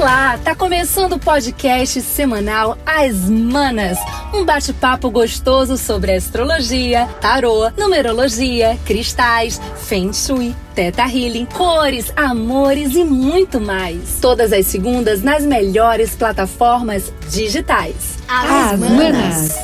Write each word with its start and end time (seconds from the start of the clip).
Olá, 0.00 0.38
tá 0.42 0.54
começando 0.54 1.12
o 1.12 1.18
podcast 1.18 2.00
semanal 2.00 2.78
As 2.86 3.28
Manas, 3.28 3.98
um 4.32 4.46
bate-papo 4.46 5.10
gostoso 5.10 5.76
sobre 5.76 6.14
astrologia, 6.14 7.06
tarô, 7.20 7.70
numerologia, 7.76 8.78
cristais, 8.86 9.60
feng 9.76 10.10
shui, 10.14 10.56
teta 10.74 11.02
healing, 11.02 11.44
cores, 11.44 12.10
amores 12.16 12.94
e 12.94 13.04
muito 13.04 13.60
mais. 13.60 14.18
Todas 14.22 14.54
as 14.54 14.64
segundas 14.64 15.22
nas 15.22 15.44
melhores 15.44 16.16
plataformas 16.16 17.12
digitais. 17.28 18.16
As, 18.26 18.72
As 18.72 18.80
Manas. 18.80 19.58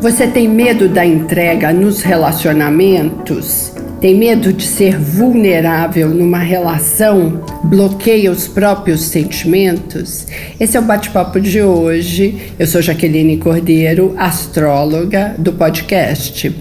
Você 0.00 0.26
tem 0.26 0.48
medo 0.48 0.88
da 0.88 1.06
entrega 1.06 1.72
nos 1.72 2.02
relacionamentos? 2.02 3.72
Tem 4.02 4.16
medo 4.16 4.52
de 4.52 4.66
ser 4.66 4.98
vulnerável 4.98 6.08
numa 6.08 6.40
relação? 6.40 7.40
Bloqueia 7.62 8.32
os 8.32 8.48
próprios 8.48 9.02
sentimentos? 9.02 10.26
Esse 10.58 10.76
é 10.76 10.80
o 10.80 10.82
bate-papo 10.82 11.40
de 11.40 11.62
hoje. 11.62 12.52
Eu 12.58 12.66
sou 12.66 12.82
Jaqueline 12.82 13.36
Cordeiro, 13.36 14.12
astróloga 14.18 15.36
do 15.38 15.52
podcast. 15.52 16.52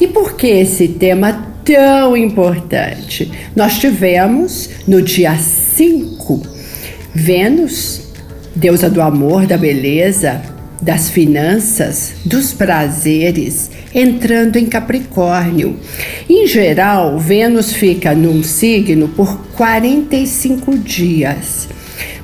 E 0.00 0.08
por 0.08 0.34
que 0.34 0.48
esse 0.48 0.88
tema 0.88 1.54
tão 1.64 2.16
importante? 2.16 3.30
Nós 3.54 3.78
tivemos 3.78 4.68
no 4.84 5.00
dia 5.00 5.36
5 5.36 6.42
Vênus, 7.14 8.08
deusa 8.56 8.90
do 8.90 9.00
amor, 9.00 9.46
da 9.46 9.56
beleza, 9.56 10.42
das 10.80 11.08
finanças, 11.08 12.14
dos 12.24 12.52
prazeres, 12.52 13.70
entrando 13.94 14.56
em 14.56 14.66
Capricórnio. 14.66 15.76
Em 16.28 16.46
geral, 16.46 17.18
Vênus 17.18 17.72
fica 17.72 18.14
num 18.14 18.42
signo 18.42 19.08
por 19.08 19.38
45 19.56 20.78
dias. 20.78 21.68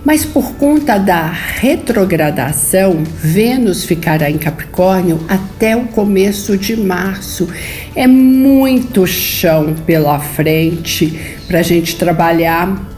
Mas 0.04 0.24
por 0.24 0.52
conta 0.56 0.98
da 0.98 1.26
retrogradação, 1.26 3.02
Vênus 3.16 3.84
ficará 3.84 4.30
em 4.30 4.36
Capricórnio 4.36 5.18
até 5.26 5.74
o 5.74 5.86
começo 5.86 6.58
de 6.58 6.76
março. 6.76 7.48
É 7.96 8.06
muito 8.06 9.06
chão 9.06 9.74
pela 9.86 10.20
frente 10.20 11.38
para 11.48 11.60
a 11.60 11.62
gente 11.62 11.96
trabalhar 11.96 12.90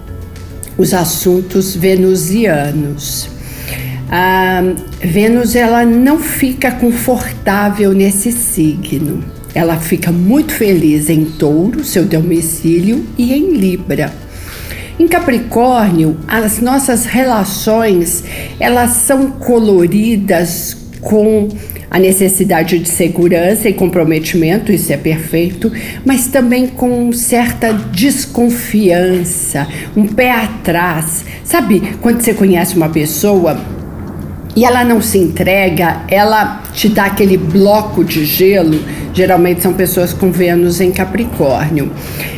os 0.76 0.92
assuntos 0.92 1.76
venusianos. 1.76 3.35
A 4.10 4.62
Vênus 5.00 5.56
ela 5.56 5.84
não 5.84 6.18
fica 6.18 6.70
confortável 6.70 7.92
nesse 7.92 8.30
signo. 8.30 9.24
Ela 9.54 9.76
fica 9.78 10.12
muito 10.12 10.52
feliz 10.52 11.08
em 11.08 11.24
Touro, 11.24 11.82
seu 11.82 12.04
domicílio, 12.04 13.04
e 13.18 13.32
em 13.32 13.54
Libra. 13.54 14.12
Em 14.98 15.08
Capricórnio, 15.08 16.16
as 16.28 16.60
nossas 16.60 17.04
relações 17.04 18.22
elas 18.60 18.90
são 18.92 19.30
coloridas 19.30 20.76
com 21.00 21.48
a 21.90 21.98
necessidade 21.98 22.78
de 22.78 22.88
segurança 22.88 23.68
e 23.68 23.72
comprometimento, 23.72 24.72
isso 24.72 24.92
é 24.92 24.96
perfeito, 24.96 25.70
mas 26.04 26.26
também 26.26 26.66
com 26.66 27.12
certa 27.12 27.72
desconfiança, 27.72 29.66
um 29.96 30.06
pé 30.06 30.30
atrás. 30.30 31.24
Sabe 31.44 31.94
quando 32.00 32.20
você 32.20 32.34
conhece 32.34 32.76
uma 32.76 32.88
pessoa 32.88 33.58
e 34.56 34.64
ela 34.64 34.82
não 34.82 35.02
se 35.02 35.18
entrega, 35.18 35.98
ela 36.08 36.62
te 36.72 36.88
dá 36.88 37.04
aquele 37.04 37.36
bloco 37.36 38.02
de 38.02 38.24
gelo. 38.24 38.80
Geralmente 39.12 39.60
são 39.60 39.74
pessoas 39.74 40.14
com 40.14 40.32
Vênus 40.32 40.80
em 40.80 40.90
Capricórnio. 40.90 41.92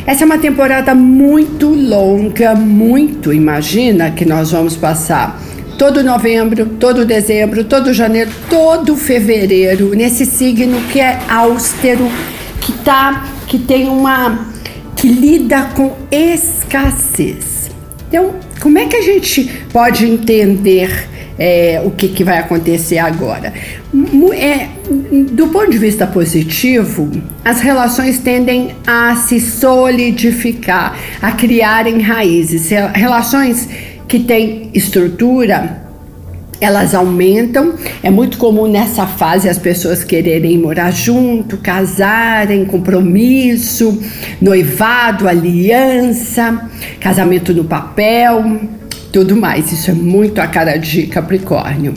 Essa 0.05 0.23
é 0.23 0.25
uma 0.25 0.37
temporada 0.37 0.93
muito 0.93 1.69
longa, 1.69 2.53
muito. 2.55 3.31
Imagina 3.31 4.11
que 4.11 4.25
nós 4.25 4.51
vamos 4.51 4.75
passar 4.75 5.41
todo 5.77 6.03
novembro, 6.03 6.65
todo 6.65 7.05
dezembro, 7.05 7.63
todo 7.63 7.93
janeiro, 7.93 8.29
todo 8.49 8.97
fevereiro 8.97 9.95
nesse 9.95 10.25
signo 10.25 10.77
que 10.91 10.99
é 10.99 11.17
austero, 11.29 12.11
que 12.59 12.73
tá, 12.73 13.27
que 13.47 13.57
tem 13.57 13.87
uma 13.87 14.45
que 14.97 15.07
lida 15.07 15.69
com 15.73 15.95
escassez. 16.11 17.71
Então, 18.09 18.35
como 18.59 18.77
é 18.77 18.87
que 18.87 18.97
a 18.97 19.01
gente 19.01 19.45
pode 19.71 20.05
entender 20.05 21.07
é, 21.39 21.81
o 21.83 21.91
que, 21.91 22.09
que 22.09 22.23
vai 22.23 22.37
acontecer 22.37 22.97
agora. 22.97 23.53
É, 24.33 24.67
do 25.31 25.47
ponto 25.47 25.71
de 25.71 25.77
vista 25.77 26.05
positivo, 26.05 27.09
as 27.45 27.61
relações 27.61 28.19
tendem 28.19 28.75
a 28.85 29.15
se 29.15 29.39
solidificar, 29.39 30.97
a 31.21 31.31
criarem 31.31 32.01
raízes. 32.01 32.69
Relações 32.93 33.69
que 34.05 34.19
têm 34.19 34.69
estrutura, 34.73 35.83
elas 36.59 36.93
aumentam. 36.93 37.73
É 38.03 38.09
muito 38.09 38.37
comum 38.37 38.67
nessa 38.67 39.07
fase 39.07 39.47
as 39.47 39.57
pessoas 39.57 40.03
quererem 40.03 40.57
morar 40.57 40.91
junto, 40.91 41.57
casarem, 41.57 42.65
compromisso, 42.65 43.97
noivado, 44.41 45.25
aliança, 45.25 46.69
casamento 46.99 47.53
no 47.53 47.63
papel 47.63 48.59
tudo 49.11 49.35
mais. 49.35 49.71
Isso 49.71 49.91
é 49.91 49.93
muito 49.93 50.39
a 50.39 50.47
cara 50.47 50.77
de 50.77 51.07
Capricórnio. 51.07 51.93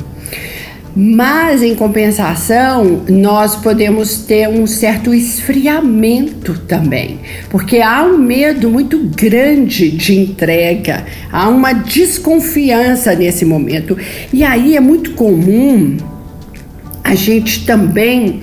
Mas, 0.95 1.63
em 1.63 1.75
compensação, 1.75 3.03
nós 3.09 3.57
podemos 3.57 4.19
ter 4.19 4.47
um 4.47 4.67
certo 4.67 5.15
esfriamento 5.15 6.59
também, 6.69 7.19
porque 7.49 7.81
há 7.81 8.05
um 8.05 8.19
medo 8.19 8.69
muito 8.69 8.99
grande 8.99 9.91
de 9.91 10.19
entrega, 10.19 11.07
há 11.33 11.49
uma 11.49 11.73
desconfiança 11.73 13.15
nesse 13.15 13.47
momento. 13.47 13.97
E 14.31 14.45
aí 14.45 14.77
é 14.77 14.81
muito 14.81 15.13
comum 15.13 15.97
a 17.03 17.15
gente 17.15 17.65
também 17.65 18.43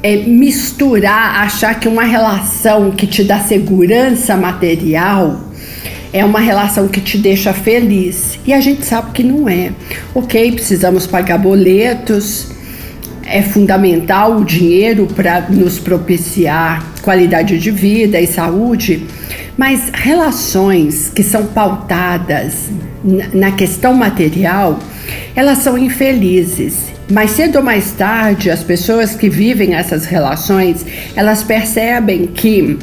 é, 0.00 0.16
misturar, 0.18 1.42
achar 1.42 1.80
que 1.80 1.88
uma 1.88 2.04
relação 2.04 2.92
que 2.92 3.06
te 3.06 3.24
dá 3.24 3.40
segurança 3.40 4.36
material 4.36 5.40
é 6.14 6.24
uma 6.24 6.38
relação 6.38 6.86
que 6.86 7.00
te 7.00 7.18
deixa 7.18 7.52
feliz. 7.52 8.38
E 8.46 8.52
a 8.52 8.60
gente 8.60 8.86
sabe 8.86 9.10
que 9.10 9.24
não 9.24 9.48
é. 9.48 9.72
Ok, 10.14 10.52
precisamos 10.52 11.08
pagar 11.08 11.38
boletos, 11.38 12.52
é 13.26 13.42
fundamental 13.42 14.36
o 14.36 14.44
dinheiro 14.44 15.08
para 15.08 15.40
nos 15.50 15.80
propiciar 15.80 16.86
qualidade 17.02 17.58
de 17.58 17.70
vida 17.72 18.20
e 18.20 18.28
saúde, 18.28 19.04
mas 19.58 19.90
relações 19.92 21.10
que 21.12 21.24
são 21.24 21.46
pautadas 21.46 22.68
na 23.32 23.50
questão 23.50 23.92
material, 23.92 24.78
elas 25.34 25.58
são 25.58 25.76
infelizes. 25.76 26.94
Mais 27.10 27.32
cedo 27.32 27.56
ou 27.56 27.64
mais 27.64 27.90
tarde, 27.90 28.50
as 28.50 28.62
pessoas 28.62 29.16
que 29.16 29.28
vivem 29.28 29.74
essas 29.74 30.04
relações, 30.04 30.86
elas 31.16 31.42
percebem 31.42 32.28
que 32.28 32.78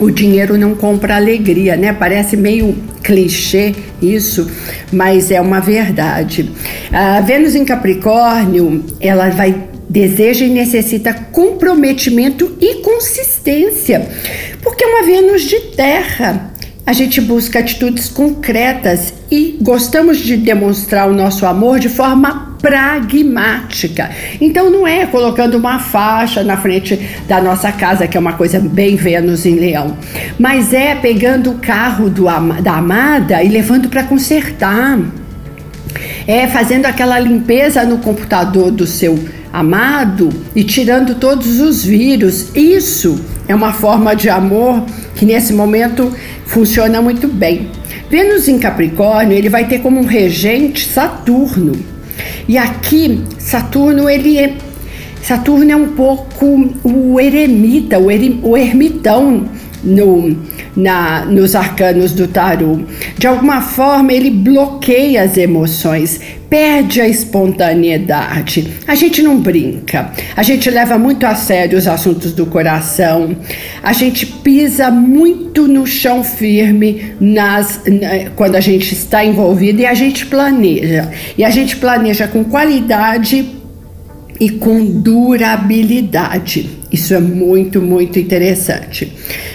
o 0.00 0.10
dinheiro 0.10 0.56
não 0.56 0.74
compra 0.74 1.16
alegria, 1.16 1.76
né? 1.76 1.92
Parece 1.92 2.36
meio 2.36 2.74
clichê 3.02 3.74
isso, 4.00 4.50
mas 4.90 5.30
é 5.30 5.40
uma 5.40 5.60
verdade. 5.60 6.50
A 6.90 7.20
Vênus 7.20 7.54
em 7.54 7.64
Capricórnio, 7.64 8.84
ela 9.00 9.28
vai 9.28 9.68
deseja 9.88 10.44
e 10.44 10.48
necessita 10.48 11.12
comprometimento 11.12 12.56
e 12.60 12.76
consistência, 12.76 14.08
porque 14.62 14.84
é 14.84 14.86
uma 14.86 15.04
Vênus 15.04 15.42
de 15.42 15.58
terra. 15.74 16.49
A 16.86 16.92
gente 16.92 17.20
busca 17.20 17.60
atitudes 17.60 18.08
concretas 18.08 19.12
e 19.30 19.56
gostamos 19.60 20.18
de 20.18 20.36
demonstrar 20.36 21.08
o 21.08 21.14
nosso 21.14 21.46
amor 21.46 21.78
de 21.78 21.88
forma 21.88 22.56
pragmática. 22.60 24.10
Então 24.40 24.70
não 24.70 24.86
é 24.86 25.06
colocando 25.06 25.56
uma 25.56 25.78
faixa 25.78 26.42
na 26.42 26.56
frente 26.56 26.98
da 27.28 27.40
nossa 27.40 27.70
casa, 27.70 28.06
que 28.06 28.16
é 28.16 28.20
uma 28.20 28.32
coisa 28.32 28.58
bem 28.58 28.96
Vênus 28.96 29.46
em 29.46 29.54
Leão, 29.54 29.96
mas 30.38 30.72
é 30.72 30.94
pegando 30.94 31.50
o 31.52 31.58
carro 31.58 32.10
do, 32.10 32.24
da 32.62 32.76
amada 32.76 33.42
e 33.42 33.48
levando 33.48 33.88
para 33.88 34.04
consertar. 34.04 34.98
É 36.26 36.46
fazendo 36.46 36.86
aquela 36.86 37.18
limpeza 37.18 37.84
no 37.84 37.98
computador 37.98 38.70
do 38.70 38.86
seu 38.86 39.18
amado 39.52 40.28
e 40.54 40.62
tirando 40.62 41.16
todos 41.16 41.60
os 41.60 41.84
vírus. 41.84 42.54
Isso 42.54 43.20
é 43.50 43.54
uma 43.54 43.72
forma 43.72 44.14
de 44.14 44.28
amor 44.28 44.84
que 45.14 45.24
nesse 45.24 45.52
momento 45.52 46.14
funciona 46.46 47.02
muito 47.02 47.26
bem. 47.26 47.68
Vênus 48.08 48.48
em 48.48 48.58
Capricórnio, 48.58 49.36
ele 49.36 49.48
vai 49.48 49.66
ter 49.66 49.80
como 49.80 50.00
um 50.00 50.06
regente 50.06 50.86
Saturno. 50.86 51.72
E 52.48 52.56
aqui, 52.56 53.22
Saturno, 53.38 54.08
ele 54.08 54.38
é. 54.38 54.54
Saturno 55.22 55.70
é 55.70 55.76
um 55.76 55.88
pouco 55.88 56.74
o 56.82 57.20
eremita, 57.20 57.98
o, 57.98 58.06
o 58.48 58.56
ermitão 58.56 59.48
no, 59.82 60.36
na, 60.76 61.24
nos 61.24 61.54
arcanos 61.54 62.12
do 62.12 62.28
tarô. 62.28 62.80
De 63.16 63.26
alguma 63.26 63.60
forma, 63.60 64.12
ele 64.12 64.30
bloqueia 64.30 65.22
as 65.22 65.36
emoções, 65.36 66.20
perde 66.48 67.00
a 67.00 67.08
espontaneidade. 67.08 68.68
A 68.86 68.94
gente 68.94 69.22
não 69.22 69.38
brinca, 69.38 70.10
a 70.36 70.42
gente 70.42 70.68
leva 70.70 70.98
muito 70.98 71.24
a 71.24 71.34
sério 71.34 71.78
os 71.78 71.86
assuntos 71.86 72.32
do 72.32 72.46
coração, 72.46 73.36
a 73.82 73.92
gente 73.92 74.26
pisa 74.26 74.90
muito 74.90 75.68
no 75.68 75.86
chão 75.86 76.24
firme 76.24 77.14
nas, 77.20 77.82
quando 78.36 78.56
a 78.56 78.60
gente 78.60 78.92
está 78.92 79.24
envolvido 79.24 79.80
e 79.80 79.86
a 79.86 79.94
gente 79.94 80.26
planeja. 80.26 81.10
E 81.36 81.44
a 81.44 81.50
gente 81.50 81.76
planeja 81.76 82.26
com 82.26 82.44
qualidade 82.44 83.60
e 84.40 84.50
com 84.50 84.84
durabilidade. 84.84 86.79
Isso 86.92 87.14
é 87.14 87.20
muito, 87.20 87.80
muito 87.80 88.18
interessante. 88.18 89.12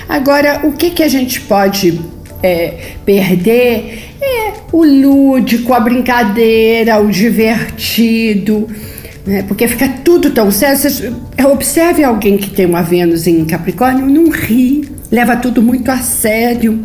Agora, 0.08 0.62
o 0.64 0.72
que, 0.72 0.92
que 0.92 1.04
a 1.04 1.08
gente 1.08 1.42
pode 1.42 2.00
é, 2.42 2.94
perder? 3.06 4.12
É 4.22 4.54
o 4.72 4.84
lúdico, 4.84 5.74
a 5.74 5.80
brincadeira, 5.80 7.00
o 7.00 7.10
divertido. 7.10 8.68
Né? 9.26 9.44
Porque 9.44 9.68
fica 9.68 9.88
tudo 10.04 10.30
tão 10.32 10.50
sério. 10.52 10.78
Você, 10.78 11.14
observe 11.46 12.04
alguém 12.04 12.38
que 12.38 12.50
tem 12.50 12.66
uma 12.66 12.82
Vênus 12.82 13.28
em 13.28 13.44
Capricórnio, 13.44 14.06
não 14.06 14.30
ri, 14.30 14.88
leva 15.12 15.36
tudo 15.36 15.62
muito 15.62 15.90
a 15.90 15.98
sério. 15.98 16.84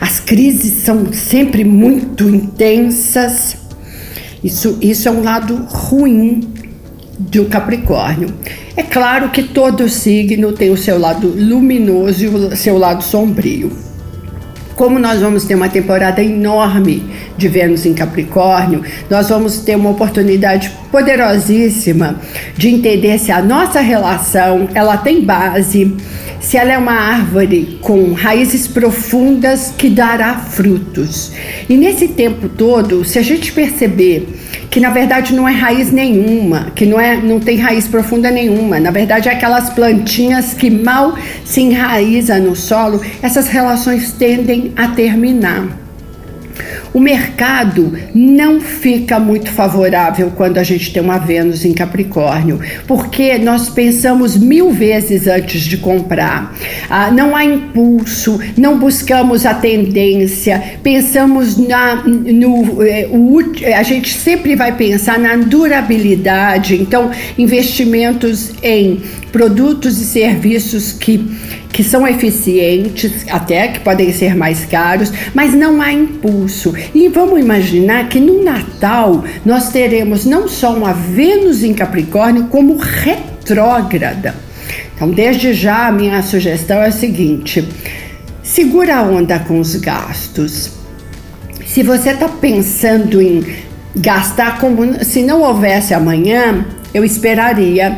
As 0.00 0.18
crises 0.18 0.84
são 0.84 1.12
sempre 1.12 1.64
muito 1.64 2.28
intensas. 2.28 3.56
Isso, 4.42 4.76
isso 4.80 5.08
é 5.08 5.10
um 5.10 5.22
lado 5.22 5.56
ruim 5.68 6.53
do 7.18 7.46
Capricórnio. 7.46 8.28
É 8.76 8.82
claro 8.82 9.30
que 9.30 9.42
todo 9.42 9.88
signo 9.88 10.52
tem 10.52 10.70
o 10.70 10.76
seu 10.76 10.98
lado 10.98 11.28
luminoso 11.28 12.24
e 12.24 12.28
o 12.28 12.56
seu 12.56 12.78
lado 12.78 13.02
sombrio. 13.02 13.70
Como 14.74 14.98
nós 14.98 15.20
vamos 15.20 15.44
ter 15.44 15.54
uma 15.54 15.68
temporada 15.68 16.20
enorme 16.20 17.04
de 17.36 17.46
Vênus 17.48 17.86
em 17.86 17.94
Capricórnio, 17.94 18.82
nós 19.08 19.28
vamos 19.28 19.58
ter 19.58 19.76
uma 19.76 19.90
oportunidade 19.90 20.72
poderosíssima 20.90 22.20
de 22.56 22.70
entender 22.70 23.18
se 23.20 23.30
a 23.30 23.40
nossa 23.40 23.80
relação 23.80 24.68
ela 24.74 24.96
tem 24.96 25.24
base, 25.24 25.94
se 26.40 26.56
ela 26.56 26.72
é 26.72 26.78
uma 26.78 26.92
árvore 26.92 27.78
com 27.80 28.12
raízes 28.14 28.66
profundas 28.66 29.72
que 29.78 29.88
dará 29.88 30.38
frutos. 30.38 31.30
E 31.68 31.76
nesse 31.76 32.08
tempo 32.08 32.48
todo, 32.48 33.04
se 33.04 33.16
a 33.16 33.22
gente 33.22 33.52
perceber 33.52 34.26
que 34.74 34.80
na 34.80 34.90
verdade 34.90 35.32
não 35.32 35.48
é 35.48 35.52
raiz 35.52 35.92
nenhuma, 35.92 36.72
que 36.74 36.84
não, 36.84 36.98
é, 36.98 37.16
não 37.16 37.38
tem 37.38 37.56
raiz 37.56 37.86
profunda 37.86 38.28
nenhuma. 38.28 38.80
Na 38.80 38.90
verdade, 38.90 39.28
é 39.28 39.32
aquelas 39.32 39.70
plantinhas 39.70 40.52
que 40.52 40.68
mal 40.68 41.16
se 41.44 41.60
enraizam 41.60 42.40
no 42.40 42.56
solo, 42.56 43.00
essas 43.22 43.46
relações 43.46 44.10
tendem 44.10 44.72
a 44.74 44.88
terminar. 44.88 45.83
O 46.94 47.00
mercado 47.00 47.92
não 48.14 48.60
fica 48.60 49.18
muito 49.18 49.50
favorável 49.50 50.30
quando 50.36 50.58
a 50.58 50.62
gente 50.62 50.92
tem 50.92 51.02
uma 51.02 51.18
Vênus 51.18 51.64
em 51.64 51.74
Capricórnio, 51.74 52.60
porque 52.86 53.36
nós 53.36 53.68
pensamos 53.68 54.36
mil 54.36 54.70
vezes 54.70 55.26
antes 55.26 55.62
de 55.62 55.76
comprar. 55.76 56.56
Ah, 56.88 57.10
não 57.10 57.34
há 57.34 57.44
impulso, 57.44 58.38
não 58.56 58.78
buscamos 58.78 59.44
a 59.44 59.54
tendência, 59.54 60.78
pensamos 60.84 61.58
na, 61.58 61.96
no. 62.04 62.80
Eh, 62.80 63.08
o, 63.10 63.40
a 63.76 63.82
gente 63.82 64.14
sempre 64.14 64.54
vai 64.54 64.76
pensar 64.76 65.18
na 65.18 65.34
durabilidade, 65.34 66.76
então, 66.76 67.10
investimentos 67.36 68.52
em 68.62 69.02
produtos 69.32 70.00
e 70.00 70.04
serviços 70.04 70.92
que, 70.92 71.28
que 71.74 71.82
são 71.82 72.06
eficientes, 72.06 73.26
até 73.28 73.66
que 73.66 73.80
podem 73.80 74.12
ser 74.12 74.36
mais 74.36 74.64
caros, 74.64 75.12
mas 75.34 75.52
não 75.52 75.82
há 75.82 75.92
impulso. 75.92 76.72
E 76.94 77.08
vamos 77.08 77.40
imaginar 77.40 78.08
que 78.08 78.20
no 78.20 78.44
Natal 78.44 79.24
nós 79.44 79.70
teremos 79.70 80.24
não 80.24 80.46
só 80.46 80.72
uma 80.72 80.92
Vênus 80.92 81.64
em 81.64 81.74
Capricórnio, 81.74 82.44
como 82.44 82.76
retrógrada. 82.76 84.36
Então, 84.94 85.10
desde 85.10 85.52
já, 85.52 85.88
a 85.88 85.92
minha 85.92 86.22
sugestão 86.22 86.80
é 86.80 86.86
a 86.86 86.92
seguinte: 86.92 87.68
segura 88.40 88.98
a 88.98 89.02
onda 89.02 89.40
com 89.40 89.58
os 89.58 89.74
gastos. 89.74 90.70
Se 91.66 91.82
você 91.82 92.10
está 92.10 92.28
pensando 92.28 93.20
em 93.20 93.44
gastar 93.96 94.60
como 94.60 95.04
se 95.04 95.24
não 95.24 95.42
houvesse 95.42 95.92
amanhã, 95.92 96.64
eu 96.94 97.04
esperaria 97.04 97.96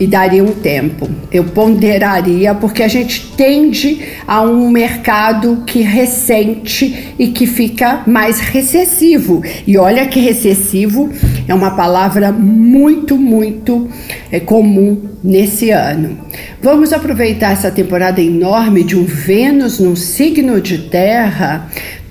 e 0.00 0.06
daria 0.06 0.42
um 0.42 0.52
tempo. 0.52 1.08
Eu 1.32 1.44
ponderaria, 1.44 2.54
porque 2.54 2.82
a 2.82 2.88
gente 2.88 3.32
tende 3.36 4.00
a 4.26 4.42
um 4.42 4.70
mercado 4.70 5.62
que 5.66 5.80
ressente 5.80 7.14
e 7.18 7.28
que 7.28 7.46
fica 7.46 8.02
mais 8.06 8.40
recessivo. 8.40 9.42
E 9.66 9.76
olha 9.76 10.06
que 10.06 10.20
recessivo 10.20 11.10
é 11.46 11.54
uma 11.54 11.72
palavra 11.72 12.30
muito, 12.30 13.16
muito 13.16 13.88
é, 14.30 14.38
comum 14.38 15.00
nesse 15.22 15.70
ano. 15.70 16.18
Vamos 16.62 16.92
aproveitar 16.92 17.52
essa 17.52 17.70
temporada 17.70 18.20
enorme 18.20 18.84
de 18.84 18.96
um 18.96 19.04
Vênus 19.04 19.78
num 19.78 19.96
signo 19.96 20.60
de 20.60 20.78
terra 20.78 21.68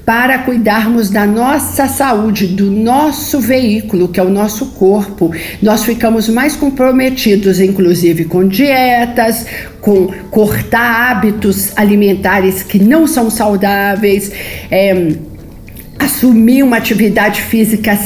para 0.07 0.39
cuidarmos 0.39 1.09
da 1.09 1.25
nossa 1.25 1.85
saúde, 1.85 2.47
do 2.47 2.71
nosso 2.71 3.41
veículo, 3.41 4.07
que 4.07 4.17
é 4.17 4.23
o 4.23 4.29
nosso 4.29 4.67
corpo. 4.67 5.35
Nós 5.61 5.83
ficamos 5.83 6.29
mais 6.29 6.55
comprometidos, 6.55 7.59
inclusive, 7.59 8.23
com 8.23 8.47
dietas, 8.47 9.45
com 9.81 10.07
cortar 10.31 11.11
hábitos 11.11 11.77
alimentares 11.77 12.63
que 12.63 12.79
não 12.79 13.05
são 13.05 13.29
saudáveis, 13.29 14.31
é, 14.71 15.11
assumir 15.99 16.63
uma 16.63 16.77
atividade 16.77 17.41
física 17.41 17.99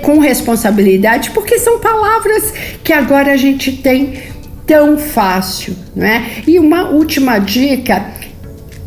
com 0.00 0.18
responsabilidade, 0.18 1.30
porque 1.32 1.58
são 1.58 1.78
palavras 1.78 2.54
que 2.82 2.92
agora 2.92 3.32
a 3.32 3.36
gente 3.36 3.70
tem 3.72 4.14
tão 4.66 4.96
fácil, 4.96 5.76
não 5.94 6.06
é? 6.06 6.22
E 6.46 6.58
uma 6.58 6.88
última 6.88 7.38
dica 7.38 8.21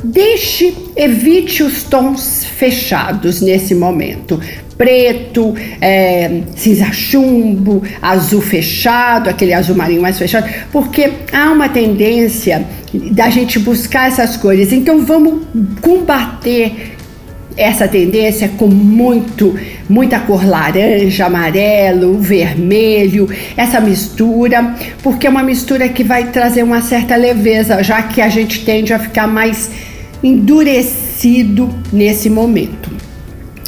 Deixe, 0.07 0.71
evite 0.95 1.63
os 1.63 1.81
tons 1.81 2.45
fechados 2.45 3.41
nesse 3.41 3.73
momento. 3.73 4.39
Preto, 4.77 5.55
é, 5.81 6.41
cinza 6.55 6.91
chumbo, 6.91 7.81
azul 7.99 8.41
fechado, 8.41 9.29
aquele 9.29 9.51
azul 9.53 9.75
marinho 9.75 10.03
mais 10.03 10.19
fechado, 10.19 10.47
porque 10.71 11.11
há 11.33 11.51
uma 11.51 11.69
tendência 11.69 12.63
da 12.93 13.31
gente 13.31 13.57
buscar 13.57 14.07
essas 14.07 14.37
cores. 14.37 14.71
Então 14.71 15.03
vamos 15.03 15.41
combater 15.81 16.95
essa 17.57 17.87
tendência 17.87 18.49
com 18.57 18.67
muito, 18.67 19.57
muita 19.89 20.19
cor 20.19 20.45
laranja, 20.45 21.25
amarelo, 21.25 22.19
vermelho, 22.19 23.27
essa 23.57 23.79
mistura, 23.79 24.75
porque 25.01 25.25
é 25.25 25.29
uma 25.31 25.41
mistura 25.41 25.89
que 25.89 26.03
vai 26.03 26.25
trazer 26.25 26.61
uma 26.61 26.81
certa 26.81 27.15
leveza, 27.15 27.81
já 27.81 28.03
que 28.03 28.21
a 28.21 28.29
gente 28.29 28.63
tende 28.63 28.93
a 28.93 28.99
ficar 28.99 29.25
mais 29.25 29.94
endurecido 30.25 31.69
nesse 31.93 32.31
momento. 32.31 32.89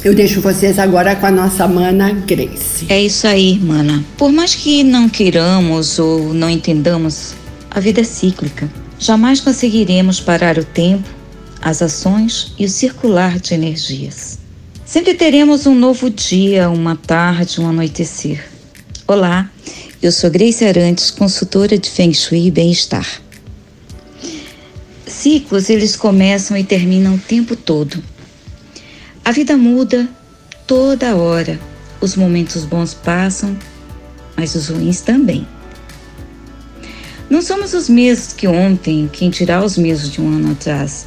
Eu 0.04 0.12
deixo 0.12 0.40
vocês 0.40 0.78
agora 0.78 1.14
com 1.14 1.26
a 1.26 1.30
nossa 1.30 1.68
mana 1.68 2.10
Grace. 2.12 2.86
É 2.88 3.00
isso 3.00 3.26
aí, 3.28 3.58
mana. 3.60 4.04
Por 4.16 4.32
mais 4.32 4.56
que 4.56 4.82
não 4.82 5.08
queiramos 5.08 5.98
ou 6.00 6.34
não 6.34 6.50
entendamos, 6.50 7.34
a 7.70 7.78
vida 7.78 8.00
é 8.00 8.04
cíclica. 8.04 8.68
Jamais 8.98 9.40
conseguiremos 9.40 10.18
parar 10.18 10.58
o 10.58 10.64
tempo, 10.64 11.08
as 11.62 11.80
ações 11.80 12.52
e 12.58 12.64
o 12.64 12.68
circular 12.68 13.38
de 13.38 13.54
energias. 13.54 14.38
Sempre 14.84 15.14
teremos 15.14 15.66
um 15.66 15.74
novo 15.74 16.10
dia, 16.10 16.70
uma 16.70 16.96
tarde, 16.96 17.60
um 17.60 17.68
anoitecer. 17.68 18.44
Olá, 19.06 19.48
eu 20.02 20.10
sou 20.10 20.28
Grace 20.28 20.64
Arantes, 20.64 21.10
consultora 21.10 21.78
de 21.78 21.88
Feng 21.88 22.12
Shui 22.12 22.46
e 22.46 22.50
Bem-Estar 22.50 23.27
ciclos 25.08 25.70
eles 25.70 25.96
começam 25.96 26.56
e 26.56 26.64
terminam 26.64 27.14
o 27.14 27.18
tempo 27.18 27.56
todo. 27.56 28.02
A 29.24 29.32
vida 29.32 29.56
muda 29.56 30.08
toda 30.66 31.16
hora. 31.16 31.58
Os 32.00 32.14
momentos 32.14 32.64
bons 32.64 32.94
passam, 32.94 33.56
mas 34.36 34.54
os 34.54 34.68
ruins 34.68 35.00
também. 35.00 35.46
Não 37.28 37.42
somos 37.42 37.74
os 37.74 37.88
mesmos 37.88 38.32
que 38.32 38.46
ontem, 38.46 39.08
quem 39.12 39.28
dirá 39.28 39.62
os 39.62 39.76
mesmos 39.76 40.10
de 40.10 40.20
um 40.20 40.28
ano 40.28 40.52
atrás. 40.52 41.06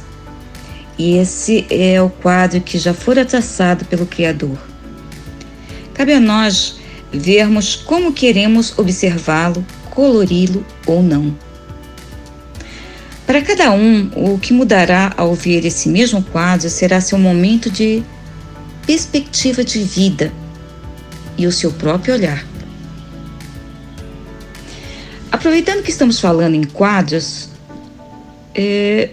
E 0.98 1.16
esse 1.16 1.66
é 1.68 2.00
o 2.00 2.08
quadro 2.08 2.60
que 2.60 2.78
já 2.78 2.94
fora 2.94 3.24
traçado 3.24 3.84
pelo 3.86 4.06
Criador. 4.06 4.56
Cabe 5.94 6.12
a 6.12 6.20
nós 6.20 6.76
vermos 7.12 7.74
como 7.74 8.12
queremos 8.12 8.78
observá-lo, 8.78 9.66
colori-lo 9.90 10.64
ou 10.86 11.02
não. 11.02 11.34
Para 13.32 13.40
cada 13.40 13.72
um, 13.72 14.10
o 14.14 14.38
que 14.38 14.52
mudará 14.52 15.14
ao 15.16 15.34
ver 15.34 15.64
esse 15.64 15.88
mesmo 15.88 16.22
quadro 16.22 16.68
será 16.68 17.00
seu 17.00 17.16
momento 17.16 17.70
de 17.70 18.02
perspectiva 18.86 19.64
de 19.64 19.82
vida 19.82 20.30
e 21.38 21.46
o 21.46 21.50
seu 21.50 21.72
próprio 21.72 22.12
olhar. 22.12 22.46
Aproveitando 25.30 25.82
que 25.82 25.90
estamos 25.90 26.20
falando 26.20 26.56
em 26.56 26.64
quadros, 26.64 27.48
é, 28.54 29.08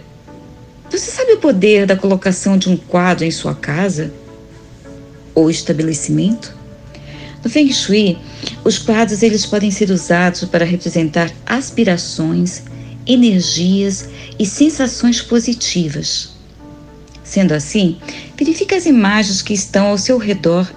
Você 0.91 1.11
sabe 1.11 1.31
o 1.31 1.37
poder 1.37 1.85
da 1.85 1.95
colocação 1.95 2.57
de 2.57 2.67
um 2.67 2.75
quadro 2.75 3.23
em 3.23 3.31
sua 3.31 3.55
casa 3.55 4.11
ou 5.33 5.49
estabelecimento? 5.49 6.53
No 7.41 7.49
Feng 7.49 7.71
Shui, 7.71 8.17
os 8.65 8.77
quadros 8.77 9.23
eles 9.23 9.45
podem 9.45 9.71
ser 9.71 9.89
usados 9.91 10.43
para 10.43 10.65
representar 10.65 11.31
aspirações, 11.45 12.63
energias 13.09 14.07
e 14.37 14.45
sensações 14.45 15.21
positivas. 15.21 16.29
Sendo 17.23 17.53
assim, 17.53 17.97
verifique 18.37 18.75
as 18.75 18.85
imagens 18.85 19.41
que 19.41 19.53
estão 19.53 19.87
ao 19.87 19.97
seu 19.97 20.17
redor 20.17 20.71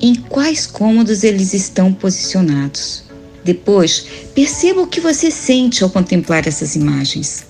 e 0.00 0.10
em 0.10 0.14
quais 0.14 0.66
cômodos 0.66 1.24
eles 1.24 1.54
estão 1.54 1.92
posicionados. 1.92 3.04
Depois, 3.44 4.06
perceba 4.34 4.82
o 4.82 4.86
que 4.86 5.00
você 5.00 5.30
sente 5.30 5.82
ao 5.82 5.90
contemplar 5.90 6.46
essas 6.46 6.76
imagens. 6.76 7.46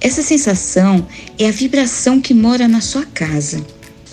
Essa 0.00 0.22
sensação 0.22 1.06
é 1.38 1.46
a 1.46 1.52
vibração 1.52 2.20
que 2.20 2.34
mora 2.34 2.66
na 2.66 2.80
sua 2.80 3.04
casa. 3.04 3.64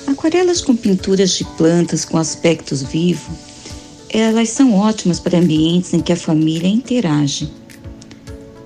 Aquarelas 0.06 0.62
com 0.62 0.76
pinturas 0.76 1.32
de 1.32 1.46
plantas 1.58 2.04
com 2.04 2.18
aspectos 2.18 2.84
vivos, 2.84 3.38
elas 4.10 4.50
são 4.50 4.74
ótimas 4.76 5.20
para 5.20 5.40
ambientes 5.40 5.94
em 5.94 6.00
que 6.00 6.14
a 6.14 6.18
família 6.18 6.68
interage, 6.68 7.52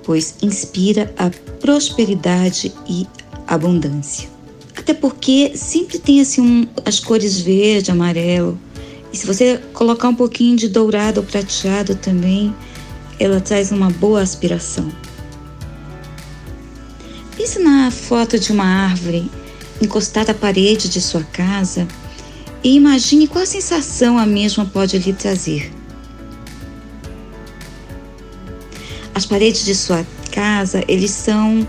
pois 0.07 0.35
inspira 0.41 1.13
a 1.17 1.29
prosperidade 1.59 2.73
e 2.87 3.05
abundância. 3.45 4.29
Até 4.75 4.93
porque 4.93 5.51
sempre 5.53 5.99
tem 5.99 6.21
assim 6.21 6.41
um, 6.41 6.67
as 6.85 6.97
cores 6.97 7.41
verde, 7.41 7.91
amarelo, 7.91 8.57
e 9.11 9.17
se 9.17 9.27
você 9.27 9.59
colocar 9.73 10.07
um 10.07 10.15
pouquinho 10.15 10.55
de 10.55 10.69
dourado 10.69 11.19
ou 11.19 11.25
prateado 11.25 11.93
também, 11.93 12.55
ela 13.19 13.41
traz 13.41 13.69
uma 13.69 13.89
boa 13.89 14.21
aspiração. 14.21 14.89
Pense 17.35 17.59
na 17.59 17.91
foto 17.91 18.39
de 18.39 18.53
uma 18.53 18.65
árvore 18.65 19.29
encostada 19.81 20.31
à 20.31 20.35
parede 20.35 20.87
de 20.87 21.01
sua 21.01 21.23
casa 21.23 21.85
e 22.63 22.75
imagine 22.75 23.27
qual 23.27 23.45
sensação 23.45 24.17
a 24.17 24.25
mesma 24.25 24.65
pode 24.65 24.97
lhe 24.97 25.11
trazer. 25.11 25.76
As 29.17 29.25
paredes 29.25 29.65
de 29.65 29.73
sua 29.73 30.05
casa, 30.31 30.83
eles 30.87 31.09
são, 31.09 31.67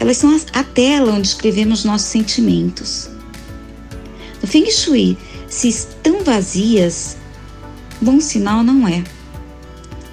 elas 0.00 0.16
são 0.16 0.36
a 0.52 0.64
tela 0.64 1.12
onde 1.12 1.28
escrevemos 1.28 1.84
nossos 1.84 2.08
sentimentos. 2.08 3.08
No 4.42 4.48
Feng 4.48 4.68
Shui, 4.68 5.16
se 5.46 5.68
estão 5.68 6.24
vazias, 6.24 7.16
bom 8.00 8.20
sinal 8.20 8.64
não 8.64 8.88
é. 8.88 9.04